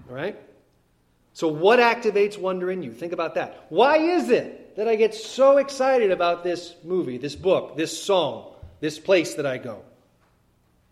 All 0.06 0.14
right? 0.14 0.38
So, 1.32 1.48
what 1.48 1.78
activates 1.78 2.38
wonder 2.38 2.70
in 2.70 2.82
you? 2.82 2.92
Think 2.92 3.14
about 3.14 3.36
that. 3.36 3.64
Why 3.70 3.96
is 3.96 4.28
it 4.28 4.76
that 4.76 4.86
I 4.88 4.96
get 4.96 5.14
so 5.14 5.56
excited 5.56 6.10
about 6.10 6.44
this 6.44 6.74
movie, 6.84 7.16
this 7.16 7.34
book, 7.34 7.78
this 7.78 7.98
song, 7.98 8.52
this 8.80 8.98
place 8.98 9.34
that 9.34 9.46
I 9.46 9.56
go, 9.56 9.82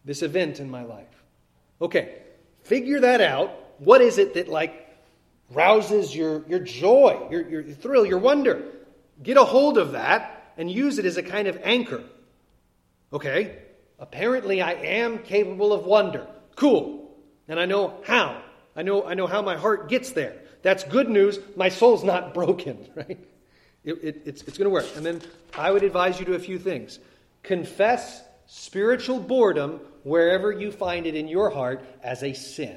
this 0.06 0.22
event 0.22 0.58
in 0.58 0.70
my 0.70 0.84
life? 0.84 1.22
Okay, 1.82 2.14
figure 2.62 3.00
that 3.00 3.20
out. 3.20 3.50
What 3.78 4.00
is 4.00 4.16
it 4.16 4.32
that, 4.34 4.48
like, 4.48 4.88
rouses 5.50 6.16
your, 6.16 6.44
your 6.48 6.60
joy, 6.60 7.28
your, 7.30 7.46
your 7.46 7.62
thrill, 7.62 8.06
your 8.06 8.18
wonder? 8.18 8.64
Get 9.22 9.36
a 9.36 9.44
hold 9.44 9.76
of 9.76 9.92
that 9.92 10.33
and 10.56 10.70
use 10.70 10.98
it 10.98 11.04
as 11.04 11.16
a 11.16 11.22
kind 11.22 11.48
of 11.48 11.58
anchor. 11.62 12.02
Okay, 13.12 13.58
apparently 13.98 14.60
I 14.60 14.72
am 14.72 15.18
capable 15.18 15.72
of 15.72 15.84
wonder. 15.84 16.26
Cool. 16.56 17.10
And 17.48 17.60
I 17.60 17.66
know 17.66 18.00
how. 18.04 18.42
I 18.76 18.82
know, 18.82 19.04
I 19.04 19.14
know 19.14 19.26
how 19.26 19.42
my 19.42 19.56
heart 19.56 19.88
gets 19.88 20.12
there. 20.12 20.36
That's 20.62 20.82
good 20.84 21.08
news. 21.08 21.38
My 21.56 21.68
soul's 21.68 22.02
not 22.02 22.34
broken, 22.34 22.88
right? 22.94 23.18
It, 23.84 23.92
it, 24.02 24.22
it's 24.24 24.42
it's 24.42 24.56
going 24.56 24.64
to 24.64 24.70
work. 24.70 24.86
And 24.96 25.04
then 25.04 25.20
I 25.56 25.70
would 25.70 25.82
advise 25.82 26.18
you 26.18 26.26
to 26.26 26.34
a 26.34 26.38
few 26.38 26.58
things. 26.58 26.98
Confess 27.42 28.22
spiritual 28.46 29.20
boredom 29.20 29.80
wherever 30.02 30.50
you 30.50 30.72
find 30.72 31.06
it 31.06 31.14
in 31.14 31.28
your 31.28 31.50
heart 31.50 31.84
as 32.02 32.22
a 32.22 32.32
sin. 32.32 32.76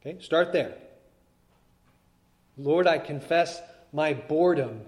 Okay, 0.00 0.20
start 0.20 0.52
there. 0.52 0.74
Lord, 2.58 2.86
I 2.86 2.98
confess 2.98 3.60
my 3.92 4.14
boredom 4.14 4.82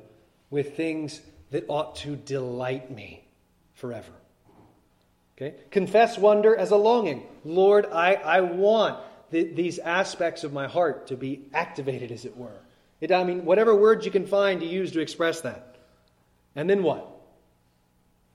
with 0.51 0.77
things 0.77 1.21
that 1.51 1.65
ought 1.69 1.97
to 1.97 2.17
delight 2.17 2.91
me 2.91 3.25
forever. 3.75 4.13
Okay? 5.37 5.55
Confess 5.71 6.19
wonder 6.19 6.55
as 6.55 6.71
a 6.71 6.77
longing. 6.77 7.27
Lord, 7.45 7.87
I, 7.87 8.15
I 8.15 8.41
want 8.41 8.99
th- 9.31 9.55
these 9.55 9.79
aspects 9.79 10.45
of 10.45 10.53
my 10.53 10.67
heart 10.67 11.09
to 11.09 11.17
be 11.17 11.43
activated, 11.55 12.11
as 12.11 12.25
it 12.25 12.37
were. 12.37 12.59
It, 13.01 13.13
I 13.13 13.23
mean, 13.23 13.45
whatever 13.45 13.75
words 13.75 14.05
you 14.05 14.11
can 14.11 14.27
find 14.27 14.61
to 14.61 14.67
use 14.67 14.93
to 14.93 15.01
express 15.01 15.43
that. 15.43 15.77
And 16.57 16.69
then 16.69 16.83
what? 16.83 17.09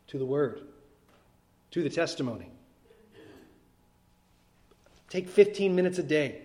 To 0.08 0.18
the 0.18 0.26
Word, 0.26 0.62
to 1.72 1.84
the 1.84 1.90
testimony. 1.90 2.50
Take 5.10 5.28
15 5.28 5.76
minutes 5.76 6.00
a 6.00 6.04
day. 6.04 6.42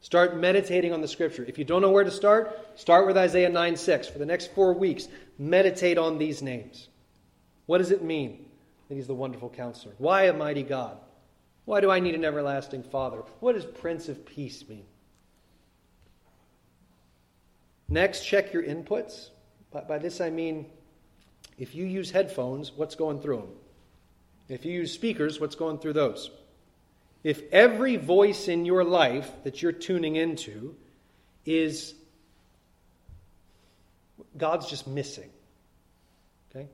Start 0.00 0.36
meditating 0.36 0.94
on 0.94 1.02
the 1.02 1.08
Scripture. 1.08 1.44
If 1.46 1.58
you 1.58 1.64
don't 1.64 1.82
know 1.82 1.90
where 1.90 2.04
to 2.04 2.10
start, 2.10 2.58
start 2.76 3.06
with 3.06 3.18
Isaiah 3.18 3.50
9 3.50 3.76
6. 3.76 4.08
For 4.08 4.18
the 4.18 4.26
next 4.26 4.52
four 4.54 4.72
weeks, 4.72 5.08
meditate 5.40 5.96
on 5.96 6.18
these 6.18 6.42
names. 6.42 6.88
What 7.64 7.78
does 7.78 7.90
it 7.90 8.04
mean 8.04 8.44
that 8.88 8.94
He's 8.94 9.06
the 9.06 9.14
wonderful 9.14 9.48
counselor? 9.48 9.94
Why 9.98 10.24
a 10.24 10.32
mighty 10.34 10.62
God? 10.62 10.98
Why 11.64 11.80
do 11.80 11.90
I 11.90 11.98
need 11.98 12.14
an 12.14 12.24
everlasting 12.24 12.82
Father? 12.82 13.22
What 13.40 13.54
does 13.54 13.64
Prince 13.64 14.08
of 14.08 14.26
Peace 14.26 14.68
mean? 14.68 14.84
Next, 17.88 18.24
check 18.24 18.52
your 18.52 18.62
inputs. 18.62 19.30
By, 19.72 19.80
by 19.80 19.98
this 19.98 20.20
I 20.20 20.30
mean 20.30 20.66
if 21.58 21.74
you 21.74 21.86
use 21.86 22.10
headphones, 22.10 22.72
what's 22.72 22.94
going 22.94 23.20
through 23.20 23.38
them? 23.38 23.50
If 24.48 24.64
you 24.64 24.72
use 24.72 24.92
speakers, 24.92 25.40
what's 25.40 25.54
going 25.54 25.78
through 25.78 25.92
those? 25.94 26.30
If 27.22 27.42
every 27.52 27.96
voice 27.96 28.48
in 28.48 28.64
your 28.64 28.84
life 28.84 29.30
that 29.44 29.62
you're 29.62 29.72
tuning 29.72 30.16
into 30.16 30.74
is 31.44 31.94
God's 34.36 34.68
just 34.68 34.86
missing. 34.86 35.30
Okay? 36.50 36.68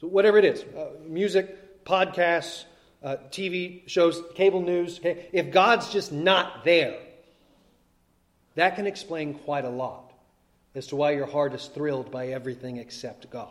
So, 0.00 0.06
whatever 0.06 0.38
it 0.38 0.44
is 0.44 0.62
uh, 0.76 0.90
music, 1.06 1.84
podcasts, 1.84 2.64
uh, 3.02 3.16
TV 3.30 3.88
shows, 3.88 4.22
cable 4.34 4.60
news 4.60 4.98
okay? 4.98 5.28
if 5.32 5.50
God's 5.50 5.90
just 5.92 6.12
not 6.12 6.64
there, 6.64 6.98
that 8.54 8.76
can 8.76 8.86
explain 8.86 9.34
quite 9.34 9.64
a 9.64 9.70
lot 9.70 10.12
as 10.74 10.88
to 10.88 10.96
why 10.96 11.12
your 11.12 11.26
heart 11.26 11.54
is 11.54 11.66
thrilled 11.66 12.10
by 12.10 12.28
everything 12.28 12.76
except 12.76 13.30
God. 13.30 13.48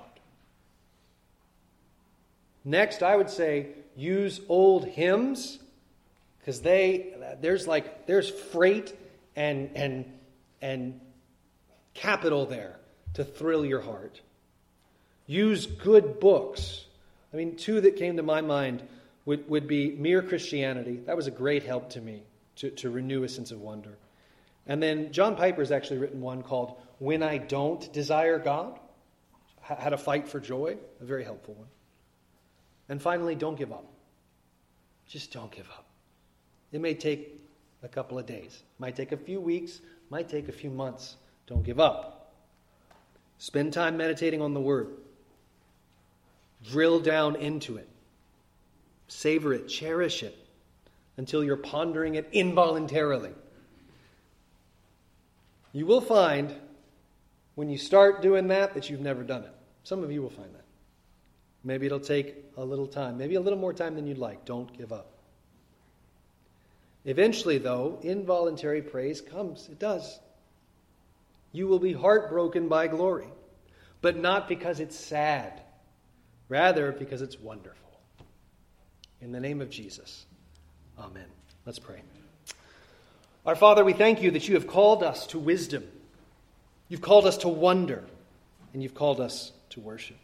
Next, 2.63 3.01
I 3.01 3.15
would 3.15 3.29
say 3.29 3.67
use 3.95 4.41
old 4.49 4.85
hymns 4.85 5.59
because 6.39 6.61
they 6.61 7.13
there's 7.41 7.67
like 7.67 8.05
there's 8.07 8.29
freight 8.29 8.95
and 9.35 9.69
and 9.75 10.05
and 10.61 10.99
capital 11.93 12.45
there 12.45 12.77
to 13.17 13.23
thrill 13.23 13.65
your 13.65 13.81
heart. 13.81 14.21
Use 15.25 15.65
good 15.65 16.19
books. 16.19 16.85
I 17.33 17.37
mean, 17.37 17.55
two 17.55 17.81
that 17.81 17.95
came 17.95 18.17
to 18.17 18.23
my 18.23 18.41
mind 18.41 18.83
would, 19.25 19.49
would 19.49 19.67
be 19.67 19.89
Mere 19.89 20.21
Christianity. 20.21 21.01
That 21.07 21.15
was 21.15 21.25
a 21.25 21.31
great 21.31 21.63
help 21.63 21.89
to 21.91 22.01
me 22.01 22.21
to, 22.57 22.69
to 22.69 22.91
renew 22.91 23.23
a 23.23 23.27
sense 23.27 23.49
of 23.49 23.59
wonder. 23.59 23.97
And 24.67 24.83
then 24.83 25.11
John 25.13 25.35
Piper's 25.35 25.71
actually 25.71 25.97
written 25.97 26.21
one 26.21 26.43
called 26.43 26.77
When 26.99 27.23
I 27.23 27.39
Don't 27.39 27.91
Desire 27.91 28.37
God 28.37 28.79
How 29.61 29.89
to 29.89 29.97
Fight 29.97 30.27
for 30.27 30.39
Joy, 30.39 30.77
a 31.01 31.03
very 31.03 31.23
helpful 31.23 31.55
one. 31.55 31.67
And 32.87 33.01
finally, 33.01 33.33
don't 33.33 33.57
give 33.57 33.71
up. 33.71 33.91
Just 35.07 35.33
don't 35.33 35.51
give 35.51 35.67
up. 35.71 35.87
It 36.71 36.81
may 36.81 36.93
take 36.93 37.41
a 37.81 37.87
couple 37.87 38.19
of 38.19 38.27
days, 38.27 38.61
might 38.77 38.95
take 38.95 39.11
a 39.11 39.17
few 39.17 39.41
weeks, 39.41 39.81
might 40.11 40.29
take 40.29 40.49
a 40.49 40.53
few 40.53 40.69
months. 40.69 41.15
Don't 41.47 41.63
give 41.63 41.79
up. 41.79 42.16
Spend 43.39 43.73
time 43.73 43.97
meditating 43.97 44.41
on 44.41 44.53
the 44.53 44.59
Word. 44.59 44.89
Drill 46.63 46.99
down 46.99 47.35
into 47.35 47.77
it. 47.77 47.87
Savor 49.07 49.53
it, 49.53 49.67
cherish 49.67 50.23
it 50.23 50.37
until 51.17 51.43
you're 51.43 51.57
pondering 51.57 52.15
it 52.15 52.27
involuntarily. 52.31 53.31
You 55.71 55.85
will 55.85 56.01
find 56.01 56.53
when 57.55 57.69
you 57.69 57.77
start 57.77 58.21
doing 58.21 58.47
that 58.47 58.73
that 58.73 58.89
you've 58.89 59.01
never 59.01 59.23
done 59.23 59.43
it. 59.43 59.51
Some 59.83 60.03
of 60.03 60.11
you 60.11 60.21
will 60.21 60.29
find 60.29 60.53
that. 60.53 60.65
Maybe 61.63 61.85
it'll 61.85 61.99
take 61.99 62.35
a 62.55 62.63
little 62.63 62.87
time, 62.87 63.17
maybe 63.17 63.35
a 63.35 63.41
little 63.41 63.59
more 63.59 63.73
time 63.73 63.95
than 63.95 64.07
you'd 64.07 64.17
like. 64.17 64.45
Don't 64.45 64.75
give 64.77 64.91
up. 64.91 65.11
Eventually, 67.05 67.57
though, 67.57 67.99
involuntary 68.03 68.81
praise 68.81 69.21
comes. 69.21 69.69
It 69.71 69.79
does. 69.79 70.19
You 71.51 71.67
will 71.67 71.79
be 71.79 71.93
heartbroken 71.93 72.67
by 72.67 72.87
glory, 72.87 73.27
but 74.01 74.17
not 74.17 74.47
because 74.47 74.79
it's 74.79 74.97
sad, 74.97 75.61
rather, 76.49 76.91
because 76.91 77.21
it's 77.21 77.39
wonderful. 77.39 77.99
In 79.21 79.31
the 79.31 79.39
name 79.39 79.61
of 79.61 79.69
Jesus, 79.69 80.25
amen. 80.99 81.25
Let's 81.65 81.79
pray. 81.79 82.01
Our 83.45 83.55
Father, 83.55 83.83
we 83.83 83.93
thank 83.93 84.21
you 84.21 84.31
that 84.31 84.47
you 84.47 84.55
have 84.55 84.67
called 84.67 85.03
us 85.03 85.27
to 85.27 85.39
wisdom, 85.39 85.83
you've 86.89 87.01
called 87.01 87.25
us 87.25 87.37
to 87.37 87.47
wonder, 87.47 88.03
and 88.73 88.83
you've 88.83 88.95
called 88.95 89.19
us 89.19 89.51
to 89.71 89.79
worship. 89.79 90.17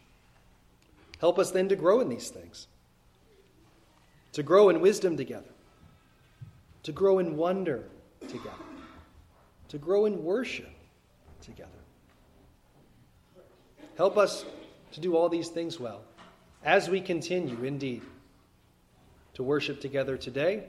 Help 1.20 1.38
us 1.38 1.50
then 1.50 1.68
to 1.70 1.76
grow 1.76 2.00
in 2.00 2.08
these 2.08 2.28
things, 2.28 2.66
to 4.32 4.42
grow 4.42 4.68
in 4.68 4.80
wisdom 4.80 5.16
together 5.16 5.48
to 6.84 6.92
grow 6.92 7.18
in 7.18 7.36
wonder 7.36 7.82
together, 8.20 8.50
to 9.68 9.78
grow 9.78 10.06
in 10.06 10.22
worship 10.22 10.70
together. 11.44 11.70
Help 13.96 14.16
us 14.16 14.44
to 14.92 15.00
do 15.00 15.16
all 15.16 15.28
these 15.28 15.48
things 15.48 15.78
well 15.78 16.02
as 16.64 16.88
we 16.88 17.00
continue, 17.00 17.62
indeed, 17.62 18.02
to 19.34 19.42
worship 19.42 19.80
together 19.80 20.16
today 20.16 20.64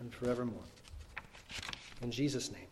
and 0.00 0.12
forevermore. 0.14 0.64
In 2.02 2.10
Jesus' 2.10 2.50
name. 2.50 2.71